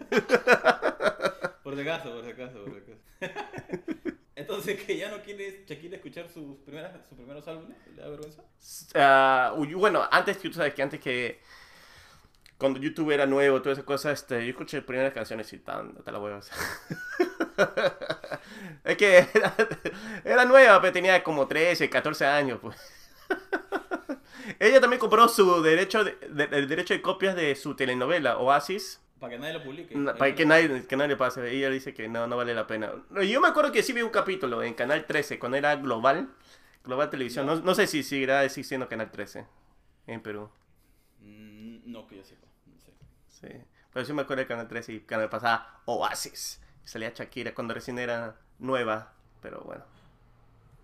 Por 1.64 1.76
si 1.76 1.82
acaso, 1.82 2.12
por 2.12 2.26
si 2.26 2.32
acaso, 2.32 2.64
por 2.64 2.74
si 2.74 2.92
acaso. 2.92 4.18
Entonces, 4.36 4.82
que 4.84 4.98
ya 4.98 5.12
no 5.12 5.22
quieres 5.22 5.68
Shakira 5.68 5.98
escuchar 5.98 6.28
sus, 6.28 6.58
primeras, 6.66 7.08
sus 7.08 7.16
primeros 7.16 7.48
álbumes, 7.48 7.78
¿le 7.96 8.02
da 8.02 8.10
vergüenza? 8.10 9.54
Uy, 9.56 9.74
bueno, 9.76 10.08
antes, 10.10 10.40
tú 10.40 10.52
sabes 10.52 10.74
que 10.74 10.82
antes 10.82 11.00
que 11.00 11.42
cuando 12.58 12.80
YouTube 12.80 13.12
era 13.12 13.26
nuevo, 13.26 13.62
todas 13.62 13.78
esas 13.78 13.86
cosas, 13.86 14.20
este, 14.20 14.44
yo 14.44 14.50
escuché 14.50 14.82
primeras 14.82 15.14
canciones 15.14 15.52
y 15.54 15.60
tan, 15.60 15.94
te 16.04 16.12
la 16.12 16.18
voy 16.18 16.32
a 16.32 16.38
hacer. 16.38 16.58
es 18.84 18.98
que 18.98 19.18
era, 19.34 19.56
era 20.24 20.46
nueva, 20.46 20.80
pero 20.82 20.94
tenía 20.94 21.24
como 21.24 21.48
13, 21.48 21.90
14 21.90 22.26
años, 22.26 22.60
pues. 22.62 22.78
Ella 24.60 24.82
también 24.82 25.00
compró 25.00 25.28
su 25.28 25.62
derecho 25.62 26.04
de, 26.04 26.16
de- 26.30 26.58
el 26.58 26.68
derecho 26.68 26.94
de 26.94 27.02
copias 27.02 27.36
de 27.36 27.56
su 27.56 27.76
telenovela, 27.76 28.38
Oasis. 28.38 29.02
Para 29.20 29.34
que 29.34 29.40
nadie 29.40 29.54
lo 29.54 29.64
publique. 29.64 29.96
Na- 29.96 30.16
Para 30.16 30.34
que 30.34 30.46
nadie, 30.46 30.86
que 30.88 30.96
nadie 30.98 31.16
pase. 31.18 31.50
Ella 31.52 31.70
dice 31.70 31.94
que 31.94 32.08
no, 32.08 32.26
no 32.28 32.38
vale 32.38 32.54
la 32.54 32.66
pena. 32.68 32.92
Yo 33.28 33.42
me 33.42 33.48
acuerdo 33.50 33.72
que 33.72 33.84
sí 33.84 33.94
vi 33.94 34.02
un 34.02 34.10
capítulo 34.10 34.64
en 34.64 34.74
Canal 34.74 35.06
13, 35.06 35.38
cuando 35.40 35.58
era 35.58 35.76
Global. 35.76 36.30
Global 36.84 37.10
Televisión. 37.10 37.46
No, 37.46 37.56
no 37.58 37.76
sé 37.76 37.86
si 37.88 38.02
seguirá 38.02 38.44
existiendo 38.46 38.88
Canal 38.88 39.12
13 39.12 39.46
en 40.08 40.22
Perú. 40.22 40.50
Mm, 41.20 41.92
No, 41.92 42.08
que 42.08 42.16
yo 42.18 42.24
sepa. 42.24 42.48
No 42.66 42.80
sé. 42.80 42.94
Sí. 43.28 43.48
Pero 43.94 44.06
sí 44.06 44.14
me 44.14 44.22
acuerdo 44.22 44.42
de 44.42 44.48
Canal 44.48 44.68
13 44.68 44.94
y 44.94 45.00
Canal 45.02 45.30
pasaba 45.30 45.82
Oasis. 45.86 46.62
Salía 46.90 47.12
Shakira 47.14 47.54
cuando 47.54 47.76
recién 47.76 48.00
era 48.00 48.36
nueva. 48.58 49.14
Pero 49.44 49.62
bueno. 49.62 49.84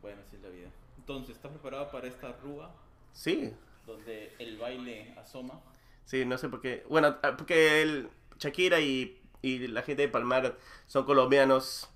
Bueno, 0.03 0.21
así 0.27 0.35
es 0.35 0.41
la 0.43 0.49
vida. 0.49 0.67
Entonces, 0.99 1.35
¿estás 1.35 1.51
preparado 1.51 1.89
para 1.89 2.07
esta 2.07 2.31
rúa 2.43 2.71
Sí. 3.11 3.51
donde 3.87 4.35
el 4.37 4.59
baile 4.59 5.15
asoma? 5.17 5.59
Sí, 6.05 6.23
no 6.23 6.37
sé 6.37 6.47
por 6.47 6.61
qué. 6.61 6.85
Bueno, 6.87 7.17
ah, 7.23 7.33
porque 7.35 7.81
el 7.81 8.09
Shakira 8.37 8.79
y, 8.81 9.19
y 9.41 9.67
la 9.67 9.81
gente 9.81 10.03
de 10.03 10.07
Palmar 10.07 10.55
son 10.85 11.05
colombianos. 11.05 11.89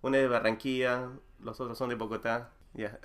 Uno 0.00 0.16
es 0.16 0.24
de 0.24 0.28
Barranquilla, 0.28 1.10
los 1.38 1.60
otros 1.60 1.78
son 1.78 1.88
de 1.88 1.94
Bogotá. 1.94 2.50
Ya. 2.74 2.98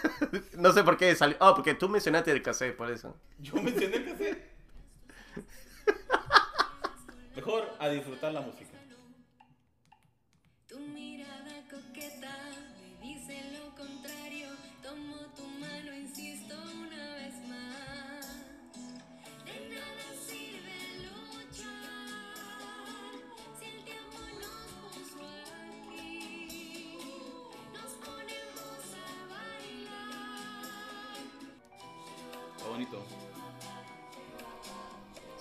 no 0.56 0.72
sé 0.72 0.84
por 0.84 0.96
qué 0.96 1.14
salió. 1.16 1.36
Oh, 1.40 1.54
porque 1.54 1.74
tú 1.74 1.90
mencionaste 1.90 2.32
el 2.32 2.42
cassette, 2.42 2.74
por 2.74 2.90
eso. 2.90 3.14
Yo 3.40 3.56
mencioné 3.56 3.96
el 3.96 4.04
cassette. 4.06 4.50
Mejor 7.36 7.68
a 7.78 7.90
disfrutar 7.90 8.32
la 8.32 8.40
música. 8.40 8.77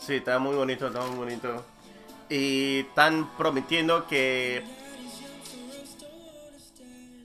Sí, 0.07 0.15
está 0.15 0.39
muy 0.39 0.55
bonito, 0.55 0.87
está 0.87 1.01
muy 1.01 1.17
bonito. 1.17 1.65
Y 2.29 2.79
están 2.87 3.29
prometiendo 3.35 4.07
que 4.07 4.63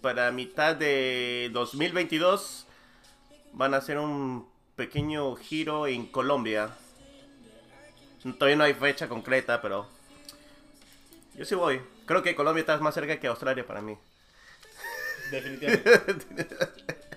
para 0.01 0.33
mitad 0.33 0.75
de 0.75 1.49
2022 1.53 2.67
van 3.53 3.75
a 3.75 3.77
hacer 3.77 3.99
un 3.99 4.49
pequeño 4.75 5.37
giro 5.37 5.87
en 5.87 6.07
Colombia. 6.07 6.71
Todavía 8.37 8.57
no 8.57 8.65
hay 8.65 8.75
fecha 8.75 9.09
concreta, 9.09 9.63
pero 9.63 9.87
yo 11.37 11.45
sí 11.45 11.55
voy. 11.55 11.81
Creo 12.05 12.25
que 12.25 12.35
Colombia 12.35 12.63
está 12.63 12.79
más 12.79 12.95
cerca 12.95 13.21
que 13.21 13.29
Australia 13.29 13.65
para 13.65 13.81
mí. 13.81 13.97
Definitivamente. 15.31 16.49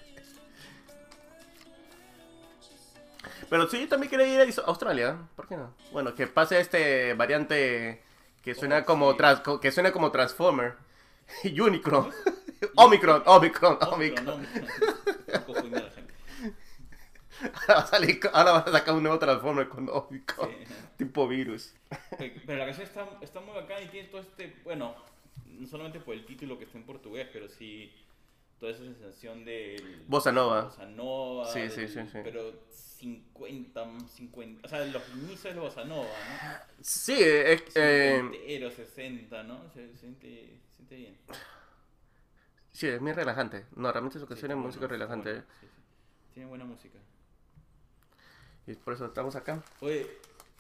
Pero 3.49 3.67
sí, 3.67 3.79
yo 3.81 3.87
también 3.87 4.09
quería 4.09 4.27
ir 4.45 4.59
a 4.59 4.61
Australia. 4.67 5.17
¿Por 5.35 5.47
qué 5.47 5.57
no? 5.57 5.73
Bueno, 5.91 6.13
que 6.15 6.27
pase 6.27 6.59
este 6.59 7.13
variante 7.13 8.01
que 8.43 8.55
suena 8.55 8.79
Oh, 8.79 8.85
como 8.85 9.11
sí. 9.11 9.17
trans- 9.17 9.41
que 9.61 9.71
suena 9.71 9.91
como 9.91 10.11
Transformer. 10.11 10.75
Unicron. 11.43 12.11
Omicron, 12.75 13.23
Omicron, 13.25 13.77
No, 13.81 13.89
Omicron. 13.89 14.25
no, 14.25 14.37
no. 14.37 14.45
Ahora, 17.67 17.75
va 17.75 17.81
a 17.81 17.87
salir- 17.87 18.19
ahora 18.33 18.51
van 18.53 18.63
a 18.67 18.71
sacar 18.71 18.95
un 18.95 19.03
nuevo 19.03 19.19
Transformer 19.19 19.67
con 19.67 19.89
Omicron. 19.89 20.49
Sí. 20.49 20.73
Tipo 20.97 21.27
virus. 21.27 21.73
Pero 22.17 22.57
la 22.57 22.65
canción 22.65 22.87
está, 22.87 23.07
está 23.21 23.41
muy 23.41 23.53
bacana 23.53 23.81
y 23.81 23.87
tiene 23.89 24.07
todo 24.07 24.21
este, 24.21 24.55
bueno, 24.63 24.95
no 25.45 25.67
solamente 25.67 25.99
por 25.99 26.13
el 26.15 26.25
título 26.25 26.57
que 26.57 26.63
está 26.63 26.77
en 26.77 26.85
portugués, 26.85 27.27
pero 27.33 27.49
sí 27.49 27.93
toda 28.59 28.71
esa 28.71 28.83
sensación 28.83 29.43
del... 29.45 30.03
Bossa 30.07 30.31
Nova. 30.31 30.63
Bossa 30.65 30.85
Nova. 30.85 31.45
Sí, 31.51 31.69
sí, 31.69 31.81
del- 31.81 31.89
sí, 31.89 31.99
sí. 32.11 32.19
Pero 32.23 32.53
50, 32.69 33.99
50, 34.09 34.65
o 34.65 34.69
sea, 34.69 34.85
los 34.85 35.03
inicios 35.15 35.53
de 35.53 35.59
Bossa 35.59 35.83
Nova, 35.85 36.07
¿no? 36.07 36.75
Sí, 36.81 37.17
es, 37.21 37.63
eh, 37.75 38.19
Cincuentero, 38.21 38.71
60, 38.71 39.43
¿no? 39.43 39.69
Se, 39.73 39.89
se 39.91 39.97
siente, 39.97 40.59
se 40.69 40.75
siente 40.77 40.95
bien. 40.95 41.17
sí, 42.71 42.87
es 42.87 43.01
muy 43.01 43.11
relajante. 43.11 43.65
No, 43.75 43.91
realmente 43.91 44.19
su 44.19 44.25
canción 44.27 44.51
es 44.51 44.55
bueno, 44.55 44.67
música 44.67 44.87
relajante. 44.87 45.31
bueno, 45.31 45.45
sí, 45.59 45.67
sí. 45.67 45.71
Tiene 46.33 46.49
buena 46.49 46.65
música. 46.65 46.99
Y 48.67 48.73
por 48.75 48.93
eso 48.93 49.05
estamos 49.05 49.35
acá. 49.35 49.63
Oye, 49.81 50.07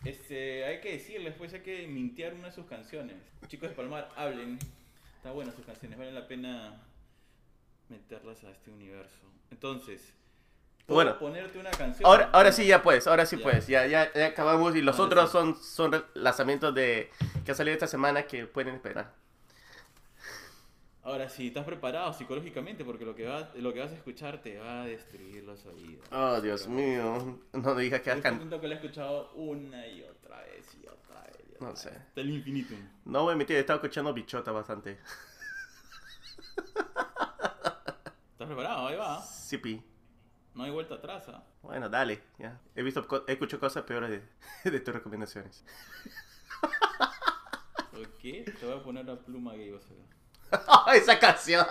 este, 0.03 0.65
hay 0.65 0.79
que 0.81 0.91
decirles, 0.93 1.33
pues 1.37 1.53
hay 1.53 1.61
que 1.61 1.87
mintear 1.87 2.33
una 2.33 2.47
de 2.49 2.53
sus 2.53 2.65
canciones. 2.65 3.15
Chicos 3.47 3.69
de 3.69 3.75
Palmar, 3.75 4.09
hablen. 4.15 4.59
Está 5.17 5.31
buenas 5.31 5.55
sus 5.55 5.65
canciones, 5.65 5.97
vale 5.97 6.11
la 6.11 6.27
pena 6.27 6.83
meterlas 7.89 8.43
a 8.43 8.51
este 8.51 8.71
universo. 8.71 9.25
Entonces, 9.51 10.13
¿puedo 10.85 10.95
Bueno. 11.03 11.19
ponerte 11.19 11.59
una 11.59 11.71
canción? 11.71 12.05
Ahora, 12.05 12.29
ahora 12.33 12.51
sí 12.51 12.65
ya 12.65 12.81
puedes, 12.81 13.07
ahora 13.07 13.25
sí 13.25 13.37
Ya. 13.37 13.43
puedes. 13.43 13.67
Ya, 13.67 13.85
ya, 13.87 14.11
ya 14.13 14.27
acabamos 14.27 14.75
y 14.75 14.81
los 14.81 14.99
otros 14.99 15.25
sí. 15.25 15.31
son, 15.31 15.55
son 15.61 16.05
lanzamientos 16.15 16.73
de 16.73 17.09
que 17.45 17.51
ha 17.51 17.55
salido 17.55 17.73
esta 17.73 17.87
semana 17.87 18.23
que 18.23 18.45
pueden 18.47 18.75
esperar. 18.75 19.13
Ahora 21.03 21.29
sí, 21.29 21.47
¿estás 21.49 21.65
preparado 21.65 22.11
psicológicamente? 22.13 22.83
Porque 22.83 23.05
lo 23.05 23.13
que, 23.15 23.27
va, 23.27 23.51
lo 23.57 23.71
que 23.73 23.79
vas 23.79 23.91
a 23.91 23.95
escuchar 23.95 24.41
te 24.41 24.57
va 24.57 24.81
a 24.81 24.85
destruir 24.87 25.43
los 25.43 25.63
oídos. 25.67 26.03
Oh, 26.11 26.41
Dios 26.41 26.67
mío. 26.67 27.39
No 27.53 27.75
digas 27.75 28.01
que 28.01 28.09
has 28.09 28.21
can- 28.21 28.37
siento 28.37 28.59
que 28.59 28.67
lo 28.67 28.73
he 28.73 28.77
escuchado 28.77 29.31
una 29.35 29.85
y 29.85 30.01
otra 30.01 30.41
vez 30.41 30.65
y 30.81 30.87
otra 30.87 31.21
vez. 31.21 31.35
y 31.47 31.51
otra 31.53 31.59
No 31.67 31.73
vez. 31.73 31.79
sé. 31.79 31.89
Hasta 31.89 32.21
el 32.21 32.31
infinitum. 32.31 32.79
No 33.05 33.21
voy 33.21 33.33
a 33.33 33.37
mentir, 33.37 33.55
he 33.55 33.59
estado 33.59 33.77
escuchando 33.77 34.11
Bichota 34.15 34.51
bastante. 34.51 34.97
¿Estás 38.45 38.57
preparado? 38.57 38.87
Ahí 38.87 38.95
va. 38.95 39.23
Sipi. 39.23 39.81
No 40.53 40.63
hay 40.65 40.69
vuelta 40.69 40.93
atrás, 40.95 41.27
¿ah? 41.29 41.43
Bueno, 41.63 41.89
dale, 41.89 42.21
ya. 42.37 42.59
He 42.75 42.83
visto, 42.83 43.07
he 43.27 43.31
escuchado 43.31 43.59
cosas 43.59 43.83
peores 43.85 44.21
de, 44.63 44.69
de 44.71 44.79
tus 44.81 44.93
recomendaciones. 44.93 45.65
¿Ok? 47.93 48.21
Te 48.21 48.65
voy 48.65 48.77
a 48.77 48.83
poner 48.83 49.05
la 49.05 49.15
pluma 49.15 49.53
gay, 49.53 49.71
vas 49.71 49.83
a 49.89 50.91
ver. 50.93 51.01
Esa 51.01 51.17
canción. 51.17 51.65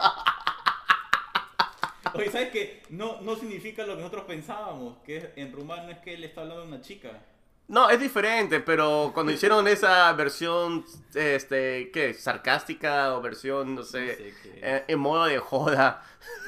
Oye, 2.12 2.30
¿sabes 2.32 2.50
qué? 2.50 2.82
No, 2.90 3.20
no 3.20 3.37
significa 3.37 3.87
lo 3.87 3.94
que 3.94 4.02
nosotros 4.02 4.24
pensábamos, 4.24 4.98
que 5.04 5.32
en 5.37 5.52
rumano 5.52 5.92
es 5.92 5.98
que 5.98 6.14
él 6.14 6.24
está 6.24 6.40
hablando 6.40 6.62
de 6.62 6.68
una 6.68 6.80
chica. 6.80 7.24
No, 7.66 7.88
es 7.88 7.98
diferente, 7.98 8.61
pero 8.61 9.11
cuando 9.14 9.33
hicieron 9.33 9.66
esa 9.68 10.12
versión, 10.12 10.85
este, 11.14 11.90
¿qué? 11.92 12.12
Sarcástica 12.12 13.14
o 13.16 13.22
versión, 13.22 13.74
no 13.74 13.83
sé, 13.83 14.07
No 14.07 14.12
sé 14.12 14.35
qué. 14.42 14.61
eh, 14.62 14.85
en 14.88 14.98
modo 14.98 15.24
de 15.24 15.38
joda. 15.38 16.03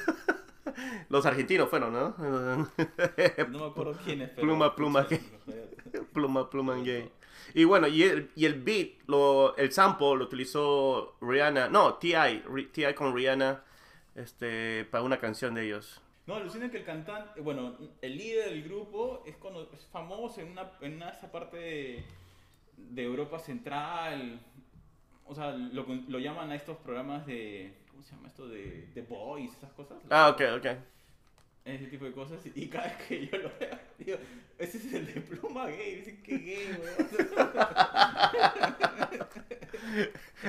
Los 1.09 1.25
argentinos 1.25 1.71
fueron, 1.71 1.93
¿no? 1.93 2.15
No 2.19 3.59
me 3.59 3.67
acuerdo 3.67 3.97
pero... 4.05 4.35
Pluma, 4.37 4.75
pluma 4.75 5.01
Escucha, 5.03 5.27
pluma, 6.13 6.51
pluma 6.51 6.75
gay. 6.77 7.11
Y 7.55 7.65
bueno, 7.65 7.87
y 7.87 8.03
el, 8.03 8.31
y 8.35 8.45
el 8.45 8.61
beat, 8.63 8.99
lo, 9.07 9.57
el 9.57 9.73
sample 9.73 10.17
lo 10.17 10.25
utilizó 10.25 11.17
Rihanna, 11.23 11.69
no, 11.69 11.95
T.I., 11.95 12.45
T.I. 12.73 12.95
con 12.95 13.15
Rihanna, 13.15 13.63
este, 14.17 14.85
para 14.91 15.03
una 15.05 15.19
canción 15.19 15.55
de 15.55 15.65
ellos. 15.67 16.03
No, 16.27 16.35
alucina 16.35 16.71
que 16.71 16.79
el 16.79 16.85
cantante, 16.85 17.41
bueno, 17.41 17.77
el 18.03 18.17
líder 18.19 18.51
del 18.51 18.65
grupo 18.65 19.23
es, 19.27 19.37
cono- 19.37 19.69
es 19.73 19.87
famoso 19.87 20.41
en 20.41 20.51
una, 20.51 20.73
en 20.81 21.01
esa 21.03 21.31
parte 21.31 21.57
de, 21.57 23.03
Europa 23.03 23.39
Central. 23.39 24.41
O 25.25 25.35
sea, 25.35 25.53
lo, 25.53 25.87
lo 26.09 26.19
llaman 26.19 26.51
a 26.51 26.57
estos 26.57 26.79
programas 26.79 27.27
de, 27.27 27.75
¿cómo 27.91 28.03
se 28.03 28.15
llama 28.17 28.29
esto? 28.29 28.49
De, 28.49 28.87
de 28.93 29.03
Boys, 29.03 29.53
esas 29.57 29.73
cosas. 29.73 29.99
Ah, 30.11 30.29
ok, 30.31 30.41
ok. 30.59 30.67
Ese 31.67 31.87
tipo 31.87 32.05
de 32.05 32.13
cosas. 32.13 32.39
Y 32.55 32.69
cada 32.69 32.85
vez 32.85 32.95
que 33.09 33.27
yo 33.27 33.39
lo 33.39 33.51
veo, 33.59 33.77
digo, 33.99 34.19
ese 34.57 34.79
es 34.79 34.93
el 34.93 35.13
de 35.13 35.21
pluma 35.21 35.67
gay. 35.67 35.97
Dicen 35.97 36.23
que 36.23 36.39
gay, 36.39 36.79
weón. 36.81 37.09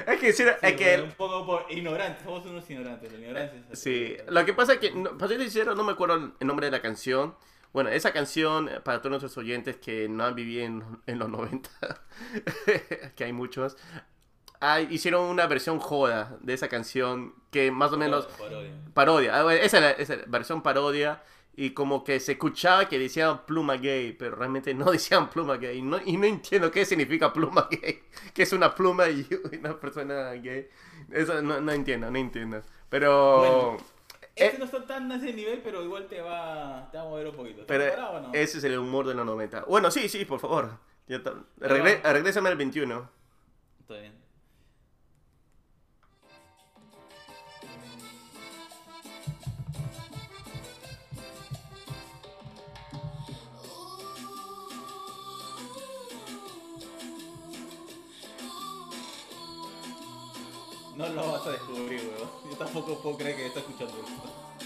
Es 0.07 0.19
que, 0.19 0.27
decir, 0.27 0.47
es 0.61 0.73
que 0.73 1.01
Un 1.01 1.11
poco 1.11 1.45
por 1.45 1.71
ignorantes, 1.71 2.23
somos 2.23 2.45
unos 2.45 2.69
ignorantes. 2.69 3.11
La 3.11 3.19
ignorancia 3.19 3.59
es 3.59 3.71
así. 3.71 3.81
Sí, 3.81 4.17
lo 4.27 4.45
que 4.45 4.53
pasa 4.53 4.73
es 4.73 4.79
que, 4.79 4.91
no, 4.91 5.17
para 5.17 5.29
ser 5.29 5.41
sincero, 5.41 5.75
no 5.75 5.83
me 5.83 5.93
acuerdo 5.93 6.33
el 6.39 6.47
nombre 6.47 6.67
de 6.67 6.71
la 6.71 6.81
canción. 6.81 7.35
Bueno, 7.73 7.89
esa 7.89 8.11
canción, 8.11 8.69
eh, 8.69 8.79
para 8.81 8.99
todos 8.99 9.11
nuestros 9.11 9.37
oyentes 9.37 9.77
que 9.77 10.09
no 10.09 10.25
han 10.25 10.35
vivido 10.35 10.65
en, 10.65 10.83
en 11.05 11.19
los 11.19 11.29
90, 11.29 11.69
que 13.15 13.23
hay 13.23 13.33
muchos, 13.33 13.77
ah, 14.61 14.81
hicieron 14.81 15.23
una 15.25 15.47
versión 15.47 15.79
joda 15.79 16.37
de 16.41 16.53
esa 16.53 16.67
canción 16.67 17.33
que 17.51 17.71
más 17.71 17.91
o 17.93 17.97
menos 17.97 18.27
Parodia. 18.27 18.71
parodia. 18.93 19.39
Ah, 19.39 19.43
bueno, 19.43 19.61
esa, 19.61 19.77
era- 19.79 19.91
esa 19.91 20.13
era 20.15 20.23
versión 20.27 20.61
parodia 20.61 21.23
y 21.55 21.71
como 21.71 22.03
que 22.03 22.19
se 22.19 22.33
escuchaba 22.33 22.87
que 22.87 22.99
decían 22.99 23.45
pluma 23.45 23.77
gay, 23.77 24.13
pero 24.13 24.35
realmente 24.35 24.73
no 24.73 24.85
decían 24.91 25.29
pluma 25.29 25.57
gay. 25.57 25.81
No, 25.81 25.99
y 26.05 26.17
no 26.17 26.25
entiendo 26.25 26.71
qué 26.71 26.85
significa 26.85 27.33
pluma 27.33 27.67
gay, 27.71 28.03
que 28.33 28.43
es 28.43 28.53
una 28.53 28.73
pluma 28.75 29.09
y 29.09 29.27
una 29.59 29.79
persona 29.79 30.31
gay. 30.33 30.67
Eso 31.11 31.41
no, 31.41 31.59
no 31.61 31.71
entiendo, 31.71 32.09
no 32.11 32.17
entiendo. 32.17 32.61
Pero... 32.89 33.37
Bueno, 33.39 33.77
Este 34.35 34.55
Eh, 34.55 34.59
no 34.59 34.65
está 34.65 34.85
tan 34.85 35.11
a 35.11 35.15
ese 35.15 35.33
nivel, 35.33 35.61
pero 35.63 35.83
igual 35.83 36.07
te 36.07 36.21
va, 36.21 36.89
te 36.91 36.97
va 36.97 37.03
a 37.03 37.07
mover 37.07 37.27
un 37.27 37.35
poquito. 37.35 37.61
¿Estás 37.61 37.77
Pero 37.77 38.09
o 38.09 38.19
no? 38.21 38.33
ese 38.33 38.59
es 38.59 38.63
el 38.65 38.77
humor 38.77 39.07
de 39.07 39.15
los 39.15 39.25
90. 39.25 39.65
Bueno, 39.67 39.89
sí, 39.89 40.07
sí, 40.09 40.25
por 40.25 40.39
favor. 40.39 40.77
Ya 41.07 41.17
está. 41.17 41.33
Regrésame 41.59 42.49
al 42.49 42.57
21. 42.57 43.09
Está 43.79 43.95
bien. 43.95 44.13
No 60.97 61.07
lo 61.09 61.31
vas 61.31 61.45
a 61.45 61.51
descubrir, 61.51 62.01
weón. 62.01 62.27
Yo 62.49 62.57
tampoco 62.57 62.97
puedo 62.97 63.17
creer 63.17 63.35
que 63.35 63.45
está 63.45 63.59
escuchando 63.59 63.93
esto. 63.99 64.56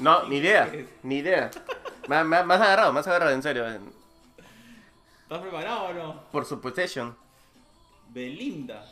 No, 0.00 0.24
ni 0.28 0.38
idea, 0.38 0.70
ni 1.02 1.18
idea. 1.18 1.50
Has 2.08 2.10
agarrado, 2.10 2.98
has 2.98 3.06
agarrado, 3.06 3.32
en 3.32 3.42
serio. 3.42 3.66
¿Estás 3.66 5.38
preparado 5.40 5.84
o 5.84 5.92
no? 5.92 6.22
Por 6.32 6.44
su 6.44 6.60
PlayStation. 6.60 7.16
Belinda. 8.08 8.84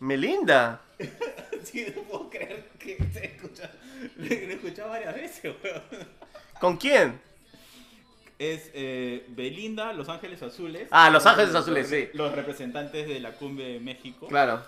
Melinda. 0.00 0.80
Sí, 1.62 1.86
no 1.94 2.02
puedo 2.02 2.28
creer 2.28 2.70
que 2.76 2.96
se 3.12 3.24
escucha. 3.24 3.70
Lo 4.16 4.24
he 4.26 4.52
escuchado 4.54 4.88
varias 4.90 5.14
veces, 5.14 5.54
weón. 5.62 5.82
¿Con 6.58 6.76
quién? 6.76 7.20
Es 8.36 8.68
eh, 8.74 9.24
Belinda, 9.28 9.92
Los 9.92 10.08
Ángeles 10.08 10.42
Azules. 10.42 10.88
Ah, 10.90 11.08
Los 11.08 11.24
Ángeles 11.24 11.52
Los- 11.52 11.62
Azules, 11.62 11.88
sí. 11.88 12.08
Los 12.14 12.32
representantes 12.34 13.06
de 13.06 13.20
la 13.20 13.30
cumbre 13.34 13.74
de 13.74 13.78
México. 13.78 14.26
Claro. 14.26 14.60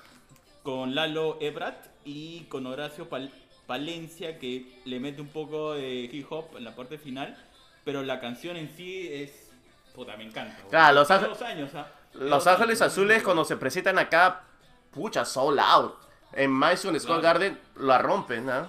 Con 0.63 0.95
Lalo 0.95 1.37
Ebrat 1.41 1.85
y 2.05 2.45
con 2.45 2.65
Horacio 2.69 3.09
Pal- 3.11 3.33
Palencia, 3.67 4.39
que 4.39 4.81
le 4.85 5.01
mete 5.01 5.21
un 5.21 5.29
poco 5.29 5.75
de 5.75 6.09
hip 6.13 6.27
hop 6.31 6.57
en 6.57 6.65
la 6.65 6.75
parte 6.75 6.99
final. 6.99 7.37
Pero 7.85 8.03
la 8.03 8.21
canción 8.21 8.57
en 8.57 8.75
sí 8.77 9.09
es. 9.13 9.51
Puta, 9.95 10.17
me 10.17 10.25
encanta. 10.25 10.57
Claro, 10.71 10.95
Los 11.01 11.11
años, 11.11 11.71
ah. 11.75 11.87
Los 12.15 12.47
Ángeles 12.47 12.81
Azules 12.83 13.23
cuando 13.23 13.45
se 13.45 13.57
presentan 13.57 13.99
acá, 13.99 14.43
pucha, 14.91 15.25
sold 15.25 15.59
out. 15.59 15.95
En 16.33 16.51
Madison 16.51 16.99
Square 16.99 17.21
Claro. 17.21 17.39
Garden 17.41 17.61
la 17.77 17.99
rompen, 17.99 18.47
¿no? 18.47 18.69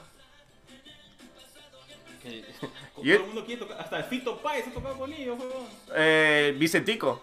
Que- 2.22 2.44
todo 2.96 3.04
el 3.06 3.20
mundo 3.26 3.46
quiere 3.46 3.62
tocar. 3.62 3.80
Hasta 3.82 4.04
Fito 4.04 4.38
Páez 4.38 4.68
ha 4.68 4.72
tocado 4.72 4.98
con 4.98 5.12
ellos, 5.14 5.38
weón. 5.40 5.68
Eh, 5.96 6.56
Vicentico. 6.58 7.22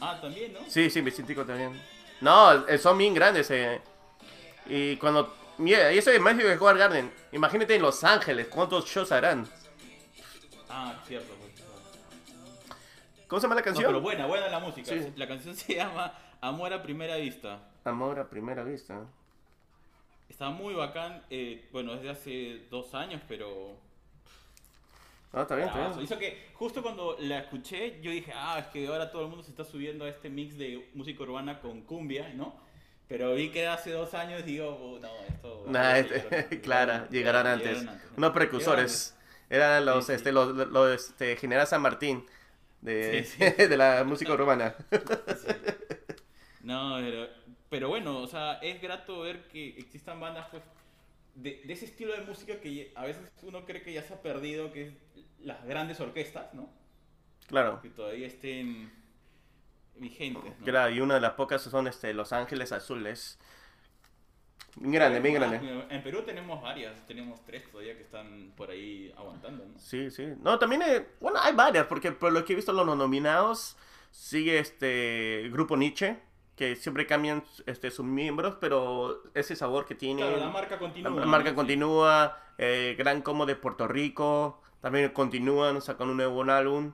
Ah, 0.00 0.18
también, 0.20 0.52
¿no? 0.52 0.60
Sí, 0.68 0.90
sí, 0.90 1.00
Vicentico 1.00 1.44
también. 1.44 1.80
No, 2.20 2.66
eh, 2.66 2.78
son 2.78 2.98
bien 2.98 3.14
grandes. 3.14 3.50
eh. 3.50 3.80
Y 4.66 4.96
cuando... 4.96 5.34
Mira, 5.62 5.92
y 5.92 5.98
eso 5.98 6.10
es 6.10 6.20
Madison 6.20 6.54
Square 6.56 6.78
Garden. 6.78 7.12
Imagínate 7.32 7.76
en 7.76 7.82
Los 7.82 8.02
Ángeles, 8.04 8.48
¿cuántos 8.48 8.84
shows 8.86 9.12
harán? 9.12 9.46
Ah, 10.68 11.00
cierto, 11.06 11.32
pues. 11.40 11.52
¿Cómo 13.28 13.40
se 13.40 13.44
llama 13.44 13.54
la 13.54 13.60
No, 13.60 13.64
canción? 13.64 13.86
pero 13.86 14.00
buena, 14.00 14.26
buena 14.26 14.48
la 14.48 14.58
música. 14.58 14.90
Sí. 14.90 15.12
La 15.16 15.28
canción 15.28 15.54
se 15.56 15.74
llama 15.74 16.12
Amor 16.40 16.72
a 16.72 16.82
Primera 16.82 17.16
Vista. 17.16 17.60
Amor 17.84 18.18
a 18.18 18.28
primera 18.28 18.62
vista. 18.64 19.06
Está 20.28 20.50
muy 20.50 20.74
bacán. 20.74 21.22
eh, 21.30 21.68
bueno, 21.72 21.94
desde 21.94 22.10
hace 22.10 22.66
dos 22.70 22.94
años, 22.94 23.20
pero. 23.28 23.76
No, 25.32 25.42
está 25.42 25.56
bien, 25.56 25.68
está 25.68 25.88
bien. 25.88 26.02
Hizo 26.02 26.18
que 26.18 26.48
justo 26.54 26.82
cuando 26.82 27.16
la 27.20 27.38
escuché, 27.40 28.00
yo 28.02 28.10
dije, 28.10 28.32
ah, 28.34 28.58
es 28.58 28.66
que 28.66 28.86
ahora 28.86 29.10
todo 29.10 29.22
el 29.22 29.28
mundo 29.28 29.42
se 29.42 29.50
está 29.50 29.64
subiendo 29.64 30.04
a 30.04 30.08
este 30.08 30.28
mix 30.28 30.56
de 30.58 30.90
música 30.94 31.22
urbana 31.22 31.60
con 31.60 31.82
cumbia, 31.82 32.28
¿no? 32.34 32.54
Pero 33.12 33.34
vi 33.34 33.50
que 33.50 33.66
hace 33.66 33.90
dos 33.90 34.14
años 34.14 34.40
y 34.40 34.44
digo, 34.44 34.68
oh, 34.70 34.98
no, 34.98 35.10
esto. 35.28 35.64
Nah, 35.68 35.98
este- 35.98 36.14
antes, 36.22 36.70
antes. 36.72 37.10
llegaron 37.10 37.46
antes, 37.46 37.82
¿no? 37.82 37.92
Unos 38.16 38.30
precursores. 38.32 39.14
Eran 39.50 39.84
los, 39.84 40.06
Sí, 40.06 40.12
sí. 40.12 40.16
este, 40.16 40.32
los, 40.32 40.54
los, 40.56 40.90
este, 41.10 41.36
General 41.36 41.66
San 41.66 41.82
Martín 41.82 42.24
de, 42.80 43.24
Sí, 43.24 43.36
sí. 43.54 43.64
de 43.68 43.76
la 43.76 44.02
música 44.04 44.32
urbana. 44.32 44.74
No, 46.60 46.96
pero, 47.00 47.28
pero 47.68 47.88
bueno, 47.88 48.18
o 48.18 48.26
sea, 48.26 48.54
es 48.62 48.80
grato 48.80 49.20
ver 49.20 49.48
que 49.48 49.70
existan 49.78 50.20
bandas 50.20 50.46
pues 50.50 50.62
de, 51.34 51.60
de 51.64 51.72
ese 51.72 51.86
estilo 51.86 52.14
de 52.14 52.22
música 52.22 52.60
que 52.60 52.92
a 52.94 53.04
veces 53.04 53.22
uno 53.42 53.64
cree 53.66 53.82
que 53.82 53.92
ya 53.92 54.02
se 54.02 54.14
ha 54.14 54.22
perdido, 54.22 54.72
que 54.72 54.82
es 54.86 54.92
las 55.40 55.64
grandes 55.66 55.98
orquestas, 56.00 56.54
¿no? 56.54 56.70
Claro. 57.48 57.80
Que 57.82 57.90
todavía 57.90 58.28
estén 58.28 58.92
vigentes, 59.96 60.58
¿no? 60.58 60.64
Claro, 60.64 60.92
y 60.92 61.00
una 61.00 61.14
de 61.14 61.20
las 61.20 61.32
pocas 61.32 61.62
son 61.62 61.86
este, 61.86 62.12
Los 62.14 62.32
Ángeles 62.32 62.72
Azules. 62.72 63.38
Bien 64.76 64.92
grande, 64.92 65.20
bien 65.20 65.36
Ah, 65.36 65.46
grande. 65.46 65.86
En 65.90 66.02
Perú 66.02 66.22
tenemos 66.24 66.62
varias, 66.62 67.06
tenemos 67.06 67.44
tres 67.44 67.70
todavía 67.70 67.94
que 67.94 68.02
están 68.02 68.52
por 68.56 68.70
ahí 68.70 69.12
aguantando, 69.16 69.66
¿no? 69.66 69.78
Sí, 69.78 70.10
sí. 70.10 70.28
No, 70.40 70.58
también, 70.58 70.82
eh, 70.82 71.06
bueno, 71.20 71.38
hay 71.42 71.54
varias, 71.54 71.86
porque 71.86 72.12
por 72.12 72.32
lo 72.32 72.44
que 72.44 72.54
he 72.54 72.56
visto 72.56 72.72
los 72.72 72.86
nominados, 72.96 73.76
sigue 74.10 74.58
este 74.58 75.50
Grupo 75.52 75.76
Nietzsche, 75.76 76.18
que 76.56 76.76
siempre 76.76 77.06
cambian 77.06 77.44
este, 77.66 77.90
sus 77.90 78.06
miembros, 78.06 78.56
pero 78.60 79.22
ese 79.34 79.56
sabor 79.56 79.84
que 79.84 79.94
tiene... 79.94 80.22
Claro, 80.22 80.38
la 80.38 80.48
marca 80.48 80.78
continúa. 80.78 81.20
La 81.20 81.26
marca 81.26 81.50
¿no? 81.50 81.56
continúa, 81.56 82.38
eh, 82.56 82.94
Gran 82.96 83.20
Como 83.20 83.44
de 83.44 83.56
Puerto 83.56 83.86
Rico, 83.88 84.62
también 84.80 85.10
continúan, 85.10 85.82
sacan 85.82 86.08
un 86.08 86.16
nuevo 86.16 86.42
álbum. 86.44 86.92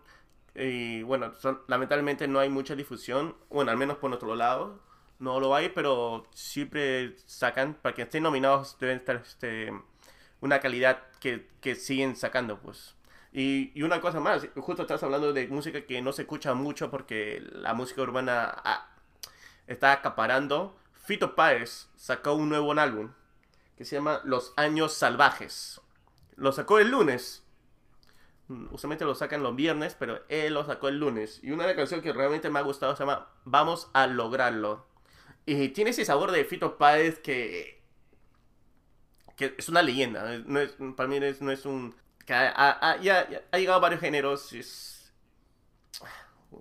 Y 0.58 1.02
bueno, 1.04 1.32
lamentablemente 1.68 2.26
no 2.26 2.40
hay 2.40 2.48
mucha 2.48 2.74
difusión, 2.74 3.36
bueno, 3.48 3.70
al 3.70 3.76
menos 3.76 3.98
por 3.98 4.10
nuestro 4.10 4.34
lado, 4.34 4.80
no 5.20 5.38
lo 5.38 5.54
hay, 5.54 5.68
pero 5.68 6.26
siempre 6.34 7.16
sacan, 7.26 7.74
para 7.74 7.94
que 7.94 8.02
estén 8.02 8.24
nominados 8.24 8.76
deben 8.80 8.98
estar 8.98 9.16
este, 9.16 9.72
una 10.40 10.58
calidad 10.58 11.04
que, 11.20 11.48
que 11.60 11.76
siguen 11.76 12.16
sacando, 12.16 12.58
pues. 12.58 12.96
Y, 13.32 13.70
y 13.78 13.82
una 13.82 14.00
cosa 14.00 14.18
más, 14.18 14.48
justo 14.56 14.82
estás 14.82 15.02
hablando 15.04 15.32
de 15.32 15.46
música 15.46 15.82
que 15.82 16.02
no 16.02 16.12
se 16.12 16.22
escucha 16.22 16.54
mucho 16.54 16.90
porque 16.90 17.40
la 17.52 17.74
música 17.74 18.02
urbana 18.02 18.62
está 19.68 19.92
acaparando. 19.92 20.76
Fito 20.92 21.36
Páez 21.36 21.88
sacó 21.96 22.34
un 22.34 22.48
nuevo 22.48 22.72
álbum 22.72 23.12
que 23.76 23.84
se 23.84 23.96
llama 23.96 24.22
Los 24.24 24.54
Años 24.56 24.92
Salvajes. 24.94 25.80
Lo 26.36 26.50
sacó 26.50 26.80
el 26.80 26.90
lunes. 26.90 27.44
Mm, 28.48 28.68
Usualmente 28.72 29.04
lo 29.04 29.14
sacan 29.14 29.42
los 29.42 29.54
viernes, 29.56 29.94
pero 29.98 30.22
él 30.28 30.54
lo 30.54 30.64
sacó 30.64 30.88
el 30.88 30.98
lunes. 30.98 31.40
Y 31.42 31.50
una 31.50 31.66
canciones 31.76 32.02
que 32.04 32.12
realmente 32.12 32.50
me 32.50 32.58
ha 32.58 32.62
gustado 32.62 32.94
se 32.96 33.00
llama 33.04 33.28
Vamos 33.44 33.90
a 33.94 34.06
lograrlo. 34.06 34.86
Y 35.46 35.68
tiene 35.70 35.90
ese 35.90 36.04
sabor 36.04 36.30
de 36.32 36.44
Fito 36.44 36.76
Páez 36.78 37.18
que, 37.20 37.82
que 39.36 39.54
es 39.56 39.68
una 39.68 39.82
leyenda. 39.82 40.38
No 40.46 40.60
es, 40.60 40.76
para 40.96 41.08
mí 41.08 41.16
es- 41.18 41.40
no 41.42 41.50
es 41.52 41.64
un... 41.66 41.94
que 42.26 42.34
ha, 42.34 42.52
ha- 42.80 43.00
ya- 43.00 43.28
ya 43.30 43.42
ha 43.52 43.58
llegado 43.58 43.78
a 43.78 43.80
varios 43.82 44.00
géneros. 44.00 44.52
Es, 44.52 45.12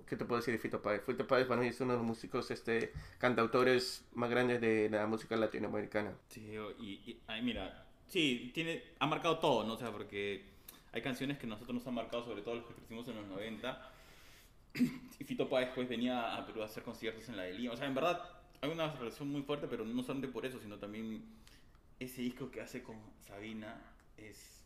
¿Qué 0.06 0.16
te 0.16 0.24
puedo 0.24 0.40
decir 0.40 0.52
de 0.54 0.58
Fito 0.60 0.82
Páez? 0.82 1.02
Fito 1.04 1.26
Páez 1.26 1.46
para 1.46 1.60
mí 1.60 1.68
es 1.68 1.80
uno 1.80 1.92
de 1.92 1.98
los 1.98 2.06
músicos, 2.06 2.50
este, 2.50 2.92
cantautores 3.18 4.06
más 4.14 4.28
grandes 4.30 4.60
de 4.60 4.88
la 4.90 5.06
música 5.06 5.36
latinoamericana. 5.36 6.12
Sí, 6.28 6.54
y, 6.78 6.92
y- 7.10 7.20
ay, 7.26 7.42
mira, 7.42 7.86
sí, 8.06 8.50
tiene, 8.54 8.82
ha 8.98 9.06
marcado 9.06 9.38
todo, 9.38 9.64
¿no? 9.64 9.74
O 9.74 9.78
sea, 9.78 9.90
porque 9.90 10.44
hay 10.92 11.02
canciones 11.02 11.38
que 11.38 11.46
nosotros 11.46 11.74
nos 11.74 11.86
han 11.86 11.94
marcado, 11.94 12.24
sobre 12.24 12.42
todo 12.42 12.56
los 12.56 12.64
que 12.66 12.74
crecimos 12.74 13.06
en 13.08 13.16
los 13.16 13.26
90. 13.26 13.92
Y 14.74 15.24
Fito 15.24 15.48
Páez 15.48 15.70
pues 15.74 15.88
venía 15.88 16.36
a 16.36 16.46
Perú 16.46 16.62
a 16.62 16.66
hacer 16.66 16.82
conciertos 16.82 17.28
en 17.28 17.36
la 17.36 17.44
de 17.44 17.54
Lima. 17.54 17.74
O 17.74 17.76
sea, 17.76 17.86
en 17.86 17.94
verdad 17.94 18.22
hay 18.60 18.70
una 18.70 18.92
relación 18.94 19.28
muy 19.28 19.42
fuerte, 19.42 19.66
pero 19.68 19.84
no 19.84 20.02
solamente 20.02 20.28
por 20.28 20.44
eso, 20.46 20.58
sino 20.60 20.76
también 20.78 21.24
ese 21.98 22.22
disco 22.22 22.50
que 22.50 22.60
hace 22.60 22.82
con 22.82 22.96
Sabina 23.26 23.80
es... 24.16 24.64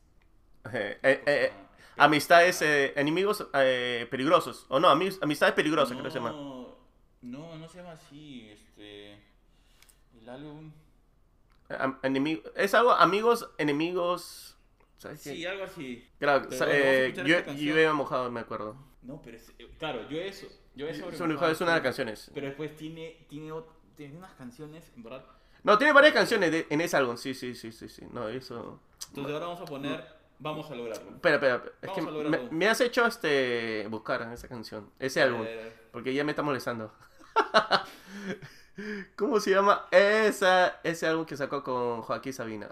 Eh, 0.72 0.98
eh, 1.02 1.22
eh, 1.26 1.48
cosa- 1.52 2.04
amistades, 2.04 2.62
eh, 2.62 2.92
enemigos 2.96 3.46
eh, 3.54 4.06
peligrosos. 4.10 4.66
O 4.68 4.78
no, 4.80 4.88
ami- 4.88 5.18
amistades 5.22 5.54
peligrosas, 5.54 5.92
creo 5.92 6.04
que 6.04 6.10
se 6.10 6.18
llama. 6.18 6.30
No, 6.30 6.76
no, 7.22 7.56
no 7.58 7.68
se 7.68 7.78
llama 7.78 7.92
así, 7.92 8.48
este... 8.50 9.12
El 10.20 10.28
álbum... 10.28 10.70
Eh, 11.68 11.76
am- 11.78 11.98
enemi- 12.02 12.42
es 12.56 12.74
algo, 12.74 12.92
amigos, 12.92 13.48
enemigos. 13.58 14.51
¿Sabes 15.02 15.20
qué? 15.24 15.34
Sí, 15.34 15.44
algo 15.44 15.64
así. 15.64 16.08
Claro, 16.20 16.46
Pero 16.48 16.66
eh, 16.68 17.12
yo, 17.58 17.76
he 17.76 17.92
mojado, 17.92 18.30
me 18.30 18.38
acuerdo. 18.38 18.76
No, 19.02 19.20
pero 19.20 19.36
es, 19.36 19.52
eh, 19.58 19.68
claro, 19.76 20.08
yo 20.08 20.20
eso, 20.20 20.46
yo 20.76 20.86
eso 20.86 21.08
Es 21.10 21.20
una 21.20 21.34
es 21.50 21.60
una 21.60 21.70
de 21.72 21.76
las 21.78 21.82
canciones. 21.82 22.30
Pero 22.32 22.46
después 22.46 22.76
tiene, 22.76 23.26
tiene, 23.28 23.52
tiene 23.96 24.16
unas 24.16 24.32
canciones, 24.34 24.92
en 24.94 25.02
verdad. 25.02 25.24
No, 25.64 25.76
tiene 25.76 25.92
varias 25.92 26.12
canciones 26.14 26.52
de- 26.52 26.68
en 26.70 26.80
ese 26.80 26.96
álbum, 26.96 27.16
sí, 27.16 27.34
sí, 27.34 27.56
sí, 27.56 27.72
sí, 27.72 27.88
sí. 27.88 28.06
No, 28.12 28.28
eso. 28.28 28.80
Entonces 29.08 29.34
ahora 29.34 29.46
vamos 29.46 29.60
a 29.60 29.64
poner, 29.64 30.04
vamos 30.38 30.70
a 30.70 30.74
lograrlo. 30.76 31.10
Espera, 31.10 31.34
espera, 31.34 31.56
es 31.82 31.88
Vamos 31.88 32.14
que 32.22 32.26
a 32.26 32.30
me, 32.30 32.50
me 32.52 32.68
has 32.68 32.80
hecho 32.80 33.04
este 33.04 33.84
buscar 33.90 34.22
esa 34.32 34.46
canción, 34.46 34.88
ese 35.00 35.20
álbum, 35.20 35.42
Eh, 35.48 35.72
porque 35.90 36.14
ya 36.14 36.22
me 36.22 36.30
está 36.30 36.42
molestando. 36.42 36.94
¿Cómo 39.16 39.40
se 39.40 39.50
llama 39.50 39.86
esa, 39.90 40.80
ese 40.84 41.08
álbum 41.08 41.26
que 41.26 41.36
sacó 41.36 41.64
con 41.64 42.02
Joaquín 42.02 42.32
Sabina? 42.32 42.70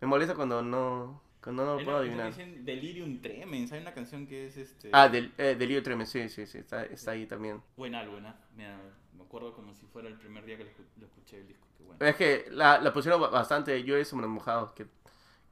Me 0.00 0.06
molesta 0.06 0.34
cuando 0.34 0.62
no, 0.62 1.20
cuando 1.42 1.64
no 1.64 1.76
lo 1.76 1.84
puedo 1.84 1.98
adivinar. 1.98 2.28
dicen 2.28 2.64
Delirium 2.64 3.20
Tremens, 3.20 3.72
hay 3.72 3.80
una 3.80 3.92
canción 3.92 4.26
que 4.26 4.46
es 4.46 4.56
este... 4.56 4.90
Ah, 4.92 5.08
del, 5.08 5.32
eh, 5.38 5.56
Delirio 5.58 5.82
Tremens, 5.82 6.10
sí, 6.10 6.28
sí, 6.28 6.46
sí, 6.46 6.58
está, 6.58 6.84
está 6.84 7.10
ahí 7.12 7.26
también. 7.26 7.62
Buena, 7.76 8.06
buena. 8.08 8.36
Mira, 8.56 8.78
me 9.16 9.22
acuerdo 9.22 9.54
como 9.54 9.74
si 9.74 9.86
fuera 9.86 10.08
el 10.08 10.14
primer 10.18 10.44
día 10.44 10.56
que 10.56 10.64
lo, 10.64 10.70
lo 10.98 11.06
escuché 11.06 11.38
el 11.38 11.48
disco, 11.48 11.66
qué 11.76 11.84
bueno. 11.84 12.04
Es 12.04 12.16
que 12.16 12.46
la, 12.50 12.80
la 12.80 12.92
pusieron 12.92 13.20
ba- 13.20 13.28
bastante, 13.28 13.82
yo 13.84 13.96
eso 13.96 14.16
me 14.16 14.26
mojado, 14.26 14.74
que, 14.74 14.86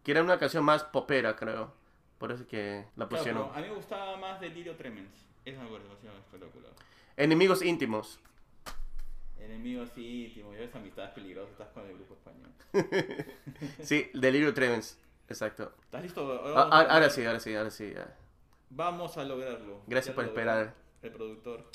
que 0.03 0.11
era 0.13 0.23
una 0.23 0.39
canción 0.39 0.65
más 0.65 0.85
popera, 0.85 1.37
creo. 1.37 1.73
Por 2.19 2.33
eso 2.33 2.47
que 2.49 2.85
la 2.97 3.07
Claro, 3.07 3.09
pusieron. 3.09 3.43
pero 3.45 3.55
a 3.55 3.61
mí 3.61 3.69
me 3.69 3.75
gustaba 3.75 4.17
más 4.17 4.41
Delirio 4.41 4.75
Tremens. 4.77 5.27
Esa 5.45 5.63
me 5.63 5.69
canción 5.71 6.15
espectacular. 6.17 6.73
Enemigos 7.17 7.63
íntimos. 7.63 8.19
Enemigos 9.41 9.91
íntimos, 9.97 10.55
ya 10.55 10.61
ves 10.63 10.75
amistades 10.75 11.11
peligrosas, 11.13 11.53
estás 11.53 11.69
con 11.69 11.87
el 11.87 11.95
grupo 11.95 12.15
español. 12.15 12.51
Sí, 13.83 14.11
Delirio 14.15 14.53
Tremens, 14.55 14.99
exacto. 15.29 15.73
¿Estás 15.85 16.03
listo? 16.03 16.21
Ahora, 16.21 16.41
Ah, 16.51 16.53
vamos 16.55 16.73
a 16.73 16.77
ah, 16.77 16.81
poner- 16.83 16.91
ahora 16.93 17.11
sí, 17.11 17.25
ahora 17.25 17.41
sí, 17.41 17.55
ahora 17.55 17.71
sí. 17.71 17.93
ya. 17.95 18.17
Vamos 18.71 19.17
a 19.17 19.25
lograrlo. 19.25 19.81
Gracias 19.87 20.13
Ya 20.13 20.15
por 20.15 20.25
esperar. 20.25 20.75
El 21.03 21.13
productor. 21.13 21.71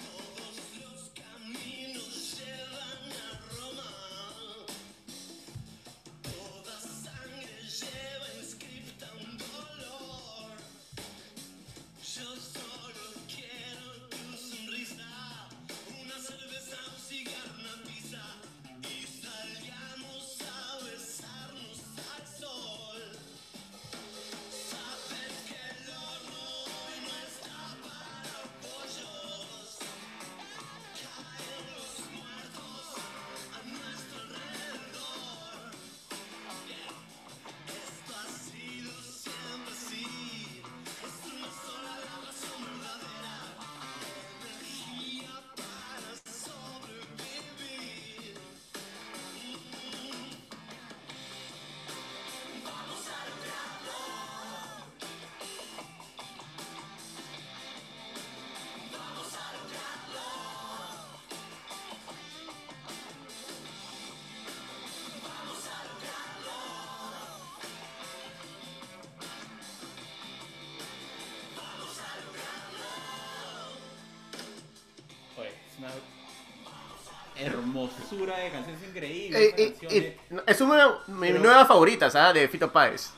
Una 75.84 77.46
hermosura 77.48 78.38
de 78.40 78.50
canción, 78.52 78.76
es 78.76 78.84
increíble. 78.90 79.54
Eh, 79.58 80.16
es- 80.48 80.62
una 80.62 80.78
de 80.88 80.94
mis 81.08 81.32
Pero- 81.32 81.40
nuevas 81.44 81.68
favoritas, 81.68 82.16
¿ah? 82.16 82.32
De 82.34 82.48
Fito 82.48 82.72
Páez. 82.72 83.12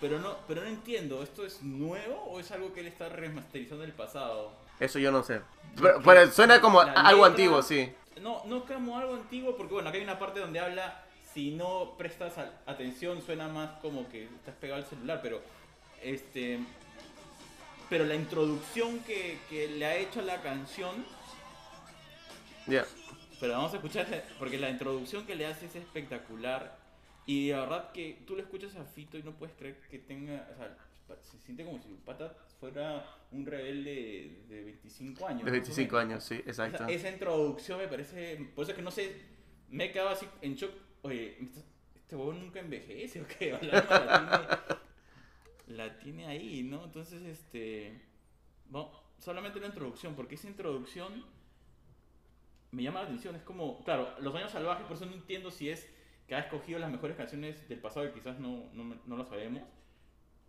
Pero 0.00 0.18
no, 0.18 0.34
pero 0.48 0.62
no 0.62 0.68
entiendo, 0.68 1.22
¿esto 1.22 1.44
es 1.44 1.62
nuevo 1.62 2.16
o 2.24 2.40
es 2.40 2.50
algo 2.52 2.72
que 2.72 2.80
él 2.80 2.86
está 2.86 3.10
remasterizando 3.10 3.82
del 3.82 3.92
pasado? 3.92 4.52
Eso 4.78 4.98
yo 4.98 5.12
no 5.12 5.22
sé. 5.22 5.42
Pero, 5.76 6.00
pero 6.02 6.30
suena 6.32 6.60
como 6.60 6.82
La 6.82 6.92
algo 6.92 7.26
letra- 7.26 7.26
antiguo, 7.26 7.62
sí. 7.62 7.92
No, 8.22 8.42
no 8.46 8.64
como 8.64 8.98
algo 8.98 9.14
antiguo, 9.14 9.56
porque 9.56 9.74
bueno, 9.74 9.90
acá 9.90 9.98
hay 9.98 10.04
una 10.04 10.18
parte 10.18 10.40
donde 10.40 10.58
habla, 10.58 11.04
si 11.34 11.50
no 11.50 11.94
prestas 11.98 12.32
atención, 12.66 13.20
suena 13.22 13.48
más 13.48 13.78
como 13.82 14.08
que 14.08 14.24
estás 14.24 14.54
pegado 14.58 14.82
al 14.82 14.88
celular, 14.88 15.20
pero 15.22 15.42
este. 16.02 16.60
Pero 17.90 18.04
la 18.04 18.14
introducción 18.14 19.00
que, 19.00 19.38
que 19.50 19.68
le 19.68 19.84
ha 19.84 19.96
hecho 19.96 20.20
a 20.20 20.22
la 20.22 20.40
canción, 20.40 21.04
Ya. 22.70 22.86
pero 23.40 23.54
vamos 23.54 23.72
a 23.72 23.76
escuchar, 23.76 24.06
porque 24.38 24.58
la 24.58 24.70
introducción 24.70 25.26
que 25.26 25.34
le 25.34 25.46
hace 25.46 25.66
es 25.66 25.76
espectacular. 25.76 26.78
Y 27.26 27.50
la 27.50 27.60
verdad 27.60 27.92
que 27.92 28.22
tú 28.26 28.34
le 28.36 28.42
escuchas 28.42 28.74
a 28.76 28.84
Fito 28.84 29.18
y 29.18 29.22
no 29.22 29.32
puedes 29.32 29.54
creer 29.56 29.80
que 29.90 29.98
tenga. 29.98 30.48
O 30.52 30.56
sea, 30.56 30.76
se 31.22 31.38
siente 31.38 31.64
como 31.64 31.80
si 31.80 31.88
el 31.88 31.96
pata 31.96 32.34
fuera 32.58 33.04
un 33.32 33.46
rebelde 33.46 34.44
de 34.48 34.64
25 34.64 35.26
años. 35.26 35.44
De 35.44 35.50
más 35.50 35.50
o 35.50 35.52
25 35.52 35.96
menos. 35.96 36.10
años, 36.10 36.24
sí, 36.24 36.34
exacto. 36.36 36.84
Esa, 36.84 36.90
esa 36.90 37.10
introducción 37.10 37.78
me 37.78 37.88
parece. 37.88 38.36
Por 38.54 38.62
eso 38.62 38.72
es 38.72 38.76
que 38.76 38.82
no 38.82 38.90
sé. 38.90 39.16
Me 39.68 39.84
he 39.86 39.92
quedado 39.92 40.10
así 40.10 40.26
en 40.42 40.54
shock. 40.54 40.72
Oye, 41.02 41.38
este 41.94 42.16
huevón 42.16 42.40
nunca 42.40 42.60
envejece 42.60 43.20
o 43.20 43.26
qué. 43.26 43.52
La, 43.62 43.80
la 43.80 44.66
tiene, 45.66 45.76
la 45.76 45.98
tiene 45.98 46.26
ahí, 46.26 46.62
¿no? 46.62 46.84
Entonces, 46.84 47.22
este. 47.22 48.00
Bueno, 48.66 48.90
solamente 49.18 49.60
la 49.60 49.66
introducción, 49.66 50.14
porque 50.14 50.34
esa 50.34 50.48
introducción 50.48 51.24
me 52.72 52.82
llama 52.82 53.00
la 53.00 53.06
atención. 53.06 53.34
Es 53.36 53.42
como, 53.42 53.82
claro, 53.84 54.08
Los 54.20 54.34
Años 54.34 54.52
Salvajes, 54.52 54.86
por 54.86 54.96
eso 54.96 55.06
no 55.06 55.12
entiendo 55.12 55.50
si 55.50 55.68
es 55.70 55.88
que 56.26 56.34
ha 56.34 56.40
escogido 56.40 56.78
las 56.78 56.90
mejores 56.90 57.16
canciones 57.16 57.68
del 57.68 57.80
pasado 57.80 58.06
y 58.06 58.12
quizás 58.12 58.38
no, 58.38 58.64
no, 58.72 58.96
no 59.06 59.16
lo 59.16 59.24
sabemos. 59.24 59.62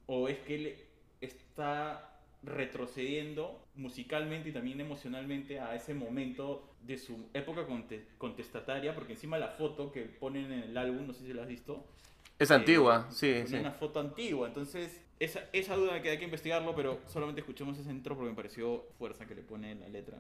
O 0.06 0.28
es 0.28 0.38
que 0.40 0.56
él 0.56 0.78
está 1.22 2.08
retrocediendo 2.44 3.64
musicalmente 3.76 4.50
y 4.50 4.52
también 4.52 4.80
emocionalmente 4.82 5.60
a 5.60 5.76
ese 5.76 5.94
momento 5.94 6.76
de 6.82 6.98
su 6.98 7.30
época 7.34 7.68
conte- 7.68 8.06
contestataria, 8.18 8.96
porque 8.96 9.14
encima 9.14 9.38
la 9.38 9.50
foto 9.50 9.92
que 9.92 10.02
ponen 10.02 10.52
en 10.52 10.64
el 10.64 10.78
álbum, 10.78 11.06
no 11.08 11.14
sé 11.14 11.26
si 11.26 11.34
lo 11.34 11.42
has 11.42 11.48
visto, 11.48 11.86
Es 12.40 12.50
eh, 12.50 12.56
antigua, 12.56 13.08
sí, 13.12 13.32
ponen 13.34 13.48
sí. 13.48 13.56
una 13.58 13.72
foto 13.72 14.00
antigua, 14.00 14.48
entonces 14.48 15.02
esa, 15.20 15.42
esa 15.54 15.76
duda 15.76 16.02
que 16.02 16.10
hay 16.10 16.18
que 16.18 16.26
investigarlo, 16.26 16.74
pero 16.76 17.00
solamente 17.08 17.42
escuchemos 17.42 17.78
ese 17.78 17.92
intro 17.92 18.16
porque 18.16 18.32
me 18.32 18.36
pareció 18.36 18.86
fuerza 18.98 19.28
que 19.28 19.36
le 19.36 19.44
pone 19.44 19.72
en 19.72 19.82
la 19.82 19.90
letra. 19.90 20.20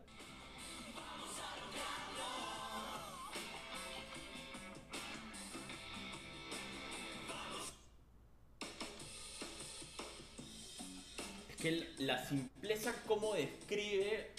Que 11.62 11.88
la 12.00 12.26
simpleza 12.28 12.94
como 13.08 13.34
describe 13.34 14.32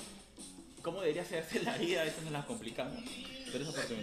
cómo 0.82 1.00
debería 1.00 1.22
hacerse 1.22 1.62
la 1.62 1.76
vida, 1.78 2.02
a 2.02 2.04
veces 2.04 2.22
nos 2.24 2.32
la 2.32 2.44
complicamos. 2.44 2.98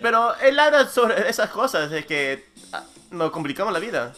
Pero 0.02 0.36
él 0.40 0.60
habla 0.60 0.88
sobre 0.88 1.28
esas 1.30 1.50
cosas, 1.50 1.90
de 1.90 2.06
que 2.06 2.46
ah, 2.72 2.86
nos 3.12 3.32
complicamos 3.32 3.74
la 3.74 3.80
vida. 3.80 4.14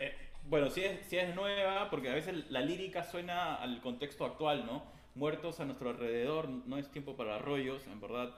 Eh, 0.00 0.14
bueno, 0.48 0.70
si 0.70 0.82
es, 0.84 1.06
si 1.06 1.16
es 1.18 1.34
nueva, 1.34 1.90
porque 1.90 2.08
a 2.10 2.14
veces 2.14 2.50
la 2.50 2.60
lírica 2.60 3.02
suena 3.04 3.56
al 3.56 3.80
contexto 3.80 4.24
actual, 4.24 4.64
¿no? 4.66 4.84
Muertos 5.14 5.60
a 5.60 5.64
nuestro 5.64 5.90
alrededor, 5.90 6.48
no 6.48 6.76
es 6.78 6.90
tiempo 6.90 7.16
para 7.16 7.38
rollos, 7.38 7.86
en 7.86 8.00
verdad. 8.00 8.34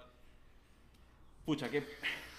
Pucha, 1.45 1.69
que 1.71 1.83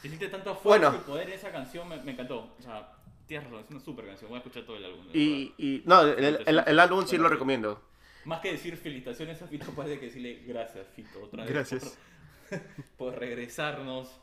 siente 0.02 0.28
tanto 0.30 0.56
fuerza 0.56 0.90
Bueno. 0.90 1.04
y 1.04 1.08
poder 1.08 1.28
en 1.30 1.34
esa 1.34 1.52
canción, 1.52 1.88
me, 1.90 1.98
me 2.04 2.12
encantó. 2.14 2.54
O 2.58 2.62
sea, 2.62 2.94
tienes 3.28 3.46
razón, 3.50 3.64
es 3.66 3.72
una 3.72 3.80
super 3.80 4.06
canción, 4.06 4.30
voy 4.30 4.38
a 4.38 4.40
escuchar 4.40 4.64
todo 4.64 4.78
el 4.78 4.86
álbum. 4.86 5.06
Y, 5.14 5.82
no, 5.86 6.02
el, 6.02 6.44
el- 6.46 6.64
el 6.66 6.80
álbum 6.80 7.06
sí 7.06 7.18
lo 7.18 7.28
recomiendo. 7.28 7.82
Más 8.26 8.40
que 8.42 8.52
decir 8.52 8.78
felicitaciones 8.78 9.42
a 9.42 9.48
Fito, 9.48 9.72
parece 9.72 10.00
que 10.00 10.06
decirle 10.08 10.44
gracias, 10.46 10.88
Fito, 10.96 11.24
otra 11.24 11.44
vez. 11.44 11.52
Gracias. 11.54 11.98
Por, 12.50 12.60
por 12.98 13.20
regresarnos 13.20 14.20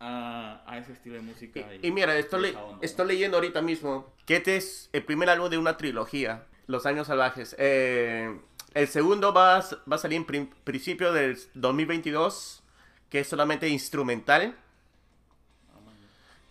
a, 0.00 0.62
a 0.66 0.78
ese 0.78 0.92
estilo 0.92 1.16
de 1.16 1.22
música. 1.22 1.60
Y, 1.82 1.88
y 1.88 1.90
mira, 1.90 2.16
estoy, 2.16 2.56
estoy 2.80 3.06
leyendo 3.08 3.36
ahorita 3.38 3.62
mismo 3.62 4.12
que 4.26 4.36
este 4.36 4.56
es 4.56 4.88
el 4.92 5.04
primer 5.04 5.30
álbum 5.30 5.48
de 5.50 5.58
una 5.58 5.76
trilogía, 5.76 6.46
Los 6.66 6.86
Años 6.86 7.06
Salvajes. 7.06 7.54
Eh, 7.58 8.38
el 8.74 8.88
segundo 8.88 9.32
va, 9.32 9.56
a 9.56 9.58
s- 9.60 9.76
va 9.90 9.96
a 9.96 9.98
salir 9.98 10.16
en 10.18 10.26
prin- 10.26 10.50
principio 10.64 11.12
del 11.12 11.38
2022, 11.54 12.62
que 13.10 13.20
es 13.20 13.28
solamente 13.28 13.68
instrumental, 13.68 14.54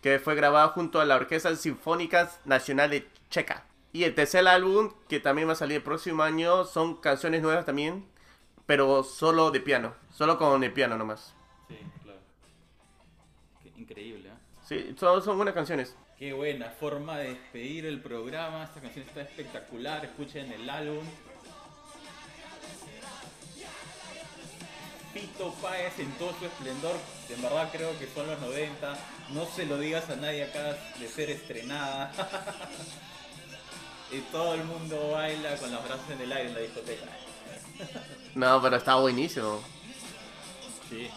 que 0.02 0.20
fue 0.20 0.36
grabado 0.36 0.70
junto 0.70 1.00
a 1.00 1.06
la 1.06 1.16
Orquesta 1.16 1.56
Sinfónica 1.56 2.32
Nacional 2.46 2.90
de 2.92 3.08
Checa. 3.30 3.66
Y 3.92 4.04
el 4.04 4.14
tercer 4.14 4.48
álbum, 4.48 4.92
que 5.08 5.20
también 5.20 5.48
va 5.48 5.54
a 5.54 5.56
salir 5.56 5.78
el 5.78 5.84
próximo 5.84 6.22
año, 6.24 6.66
son 6.66 6.96
canciones 6.98 7.42
nuevas 7.42 7.66
también, 7.66 8.06
pero 8.66 9.04
solo 9.04 9.52
de 9.52 9.62
piano, 9.62 9.94
solo 10.12 10.38
con 10.38 10.64
el 10.64 10.74
piano 10.74 10.98
nomás. 10.98 11.34
Sí, 11.70 11.78
increíble, 13.78 14.30
¿eh? 14.30 14.56
Sí, 14.68 14.96
son, 15.00 15.24
son 15.24 15.38
buenas 15.38 15.54
canciones. 15.54 15.96
Qué 16.18 16.34
buena 16.34 16.70
forma 16.70 17.20
de 17.20 17.30
despedir 17.30 17.86
el 17.86 18.02
programa. 18.02 18.64
Esta 18.64 18.82
canción 18.82 19.06
está 19.08 19.22
espectacular. 19.22 20.04
Escuchen 20.04 20.52
el 20.52 20.70
álbum. 20.70 21.06
Pito 25.14 25.54
Páez 25.62 26.00
en 26.00 26.12
todo 26.14 26.34
su 26.40 26.46
esplendor. 26.46 26.96
En 27.30 27.42
verdad 27.42 27.70
creo 27.72 27.98
que 28.00 28.08
son 28.08 28.28
los 28.28 28.40
90. 28.40 28.98
No 29.34 29.46
se 29.46 29.66
lo 29.66 29.78
digas 29.78 30.10
a 30.10 30.16
nadie 30.16 30.46
acá 30.46 30.76
de 31.00 31.08
ser 31.08 31.30
estrenada. 31.30 32.12
y 34.12 34.20
todo 34.32 34.56
el 34.56 34.64
mundo 34.64 35.12
baila 35.12 35.58
con 35.58 35.72
los 35.72 35.84
brazos 35.86 36.10
en 36.10 36.22
el 36.22 36.32
aire 36.32 36.50
en 36.50 36.56
la 36.56 36.62
discoteca. 36.62 37.06
No, 38.34 38.62
pero 38.62 38.78
está 38.78 38.96
buenísimo. 38.96 39.62
Sí. 40.90 41.10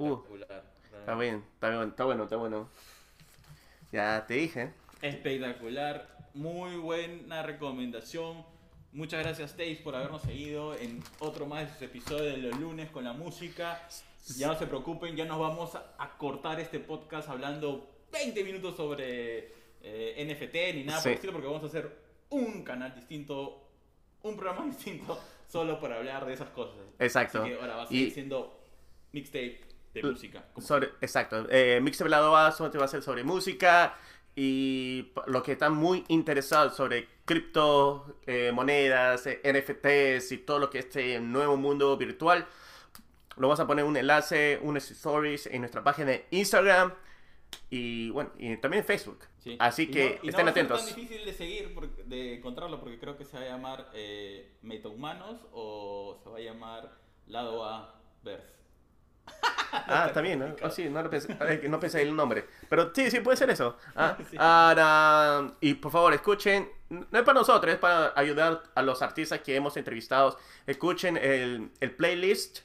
Uh, 0.00 0.14
Espectacular. 0.14 0.64
Está 1.00 1.14
bien, 1.16 1.44
está 1.54 1.68
bien, 1.70 1.88
está 1.90 2.04
bueno, 2.04 2.24
está 2.24 2.36
bueno. 2.36 2.68
Ya 3.92 4.24
te 4.26 4.34
dije. 4.34 4.72
Espectacular, 5.02 6.08
muy 6.34 6.76
buena 6.76 7.42
recomendación. 7.42 8.44
Muchas 8.92 9.20
gracias, 9.22 9.52
Taze, 9.52 9.80
por 9.84 9.94
habernos 9.94 10.22
seguido 10.22 10.74
en 10.74 11.02
otro 11.18 11.44
más 11.46 11.66
de 11.66 11.72
sus 11.74 11.82
episodios 11.82 12.34
de 12.34 12.38
los 12.38 12.58
lunes 12.58 12.90
con 12.90 13.04
la 13.04 13.12
música. 13.12 13.86
Ya 14.36 14.46
no 14.48 14.58
se 14.58 14.66
preocupen, 14.66 15.16
ya 15.16 15.26
nos 15.26 15.38
vamos 15.38 15.74
a, 15.74 16.16
cortar 16.18 16.58
este 16.60 16.80
podcast 16.80 17.28
hablando 17.28 17.88
20 18.12 18.42
minutos 18.44 18.76
sobre 18.76 19.52
eh, 19.82 20.24
NFT 20.26 20.76
ni 20.76 20.84
nada 20.84 20.98
por 20.98 21.02
Sí. 21.04 21.08
el 21.10 21.14
estilo, 21.16 21.32
porque 21.32 21.46
vamos 21.46 21.62
a 21.62 21.66
hacer 21.66 21.94
un 22.30 22.62
canal 22.64 22.94
distinto, 22.94 23.68
un 24.22 24.34
programa 24.36 24.64
distinto, 24.74 25.18
solo 25.46 25.78
para 25.78 25.96
hablar 25.98 26.24
de 26.26 26.32
esas 26.34 26.48
cosas. 26.50 26.76
Exacto. 26.98 27.42
Así 27.42 27.50
que 27.50 27.60
ahora 27.60 27.76
va 27.76 27.82
a 27.82 27.86
seguir 27.86 28.08
Y- 28.08 28.10
siendo 28.10 28.60
mixtape 29.12 29.60
de 29.94 30.02
música. 30.02 30.44
como- 30.54 30.66
Sobre, 30.66 30.90
exacto. 31.00 31.46
Eh, 31.50 31.80
Mix 31.82 32.00
Hablado 32.00 32.30
va, 32.32 32.52
solamente 32.52 32.78
va 32.78 32.84
a 32.84 32.88
ser 32.88 33.02
sobre 33.02 33.24
música 33.24 33.96
y 34.36 35.12
los 35.26 35.42
que 35.42 35.52
están 35.52 35.74
muy 35.74 36.04
interesados 36.08 36.76
sobre 36.76 37.08
cripto, 37.24 38.18
eh, 38.26 38.52
monedas, 38.52 39.26
eh, 39.26 39.40
NFTs 39.44 40.32
y 40.32 40.38
todo 40.38 40.58
lo 40.58 40.70
que 40.70 40.78
es 40.78 40.86
este 40.86 41.20
nuevo 41.20 41.56
mundo 41.56 41.96
virtual, 41.96 42.46
lo 43.36 43.48
vamos 43.48 43.60
a 43.60 43.66
poner 43.66 43.84
un 43.84 43.96
enlace, 43.96 44.58
unos 44.62 44.88
stories 44.90 45.46
en 45.46 45.60
nuestra 45.62 45.82
página 45.82 46.08
de 46.10 46.26
Instagram 46.30 46.92
y 47.68 48.10
bueno, 48.10 48.30
y 48.38 48.56
también 48.58 48.82
en 48.82 48.86
Facebook. 48.86 49.18
Sí. 49.38 49.56
Así 49.58 49.82
Y 49.84 49.86
que 49.90 50.04
no- 50.04 50.10
y 50.24 50.28
estén 50.28 50.32
no 50.32 50.44
va 50.44 50.50
atentos. 50.50 50.86
tan 50.86 50.94
difícil 50.94 51.24
de 51.24 51.32
seguir, 51.32 51.74
porque- 51.74 52.04
de 52.04 52.34
encontrarlo, 52.36 52.78
porque 52.80 52.98
creo 52.98 53.16
que 53.16 53.24
se 53.24 53.36
va 53.38 53.42
a 53.42 53.46
llamar 53.48 53.90
eh, 53.94 54.52
Metahumanos 54.62 55.40
o 55.52 56.20
se 56.22 56.28
va 56.30 56.36
a 56.36 56.40
llamar 56.40 56.92
Lado 57.26 57.64
A 57.64 58.00
Verse. 58.22 58.59
Ah, 59.72 60.10
también, 60.12 60.38
¿no? 60.38 60.56
Ah, 60.62 60.70
sí, 60.70 60.88
no, 60.88 61.02
lo 61.02 61.10
pensé, 61.10 61.36
no 61.68 61.80
pensé 61.80 62.02
en 62.02 62.08
el 62.08 62.16
nombre. 62.16 62.46
Pero 62.68 62.92
sí, 62.94 63.10
sí, 63.10 63.20
puede 63.20 63.36
ser 63.36 63.50
eso. 63.50 63.76
Ah, 63.96 64.16
Sí. 64.30 64.36
ahora, 64.38 65.52
y 65.60 65.74
por 65.74 65.92
favor, 65.92 66.12
escuchen. 66.14 66.68
No 66.88 67.06
es 67.18 67.24
para 67.24 67.34
nosotros, 67.38 67.72
es 67.72 67.78
para 67.78 68.12
ayudar 68.16 68.64
a 68.74 68.82
los 68.82 69.00
artistas 69.02 69.40
que 69.40 69.54
hemos 69.54 69.76
entrevistado. 69.76 70.38
Escuchen 70.66 71.16
el, 71.16 71.70
el 71.80 71.90
playlist 71.92 72.60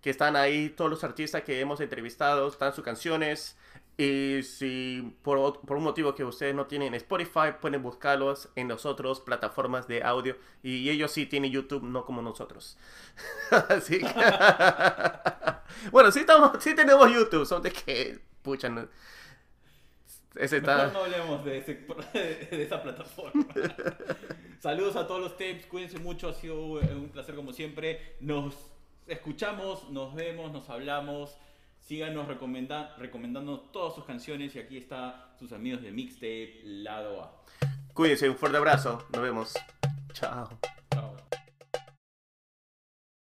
que 0.00 0.10
están 0.10 0.36
ahí, 0.36 0.70
todos 0.70 0.90
los 0.90 1.04
artistas 1.04 1.42
que 1.42 1.60
hemos 1.60 1.80
entrevistado, 1.80 2.48
están 2.48 2.72
sus 2.72 2.84
canciones. 2.84 3.56
Y 3.98 4.42
si 4.42 5.16
por, 5.22 5.60
por 5.62 5.78
un 5.78 5.84
motivo 5.84 6.14
que 6.14 6.22
ustedes 6.22 6.54
no 6.54 6.66
tienen 6.66 6.92
Spotify, 6.94 7.52
pueden 7.60 7.82
buscarlos 7.82 8.50
en 8.54 8.68
las 8.68 8.84
otras 8.84 9.20
plataformas 9.20 9.88
de 9.88 10.02
audio. 10.02 10.36
Y 10.62 10.90
ellos 10.90 11.10
sí 11.12 11.24
tienen 11.24 11.50
YouTube, 11.50 11.82
no 11.82 12.04
como 12.04 12.20
nosotros. 12.20 12.76
Así 13.70 13.98
que... 14.00 14.04
bueno, 15.90 16.10
sí, 16.12 16.20
estamos, 16.20 16.62
sí 16.62 16.74
tenemos 16.74 17.10
YouTube, 17.12 17.46
son 17.46 17.62
de 17.62 17.72
que... 17.72 18.20
Pucha, 18.42 18.68
no- 18.68 18.86
Ese 20.36 20.58
está... 20.58 20.88
no 20.88 21.04
hablemos 21.04 21.42
de, 21.44 21.58
ese- 21.58 21.86
de 22.12 22.62
esa 22.64 22.82
plataforma. 22.82 23.46
Saludos 24.60 24.96
a 24.96 25.06
todos 25.06 25.20
los 25.20 25.32
tapes, 25.32 25.66
cuídense 25.66 25.98
mucho, 25.98 26.28
ha 26.28 26.34
sido 26.34 26.60
un 26.62 27.08
placer 27.10 27.34
como 27.34 27.52
siempre. 27.54 28.16
Nos 28.20 28.54
escuchamos, 29.06 29.88
nos 29.90 30.14
vemos, 30.14 30.52
nos 30.52 30.68
hablamos. 30.68 31.38
Síganos 31.86 32.26
recomenda 32.26 32.96
recomendando 32.98 33.60
todas 33.60 33.94
sus 33.94 34.04
canciones 34.04 34.56
y 34.56 34.58
aquí 34.58 34.76
está 34.76 35.30
sus 35.38 35.52
amigos 35.52 35.82
de 35.82 35.92
Mixtape 35.92 36.62
Lado 36.64 37.22
A. 37.22 37.42
Cuídense, 37.94 38.28
un 38.28 38.34
fuerte 38.34 38.58
abrazo. 38.58 39.06
Nos 39.12 39.22
vemos. 39.22 39.54
Chao. 40.12 40.48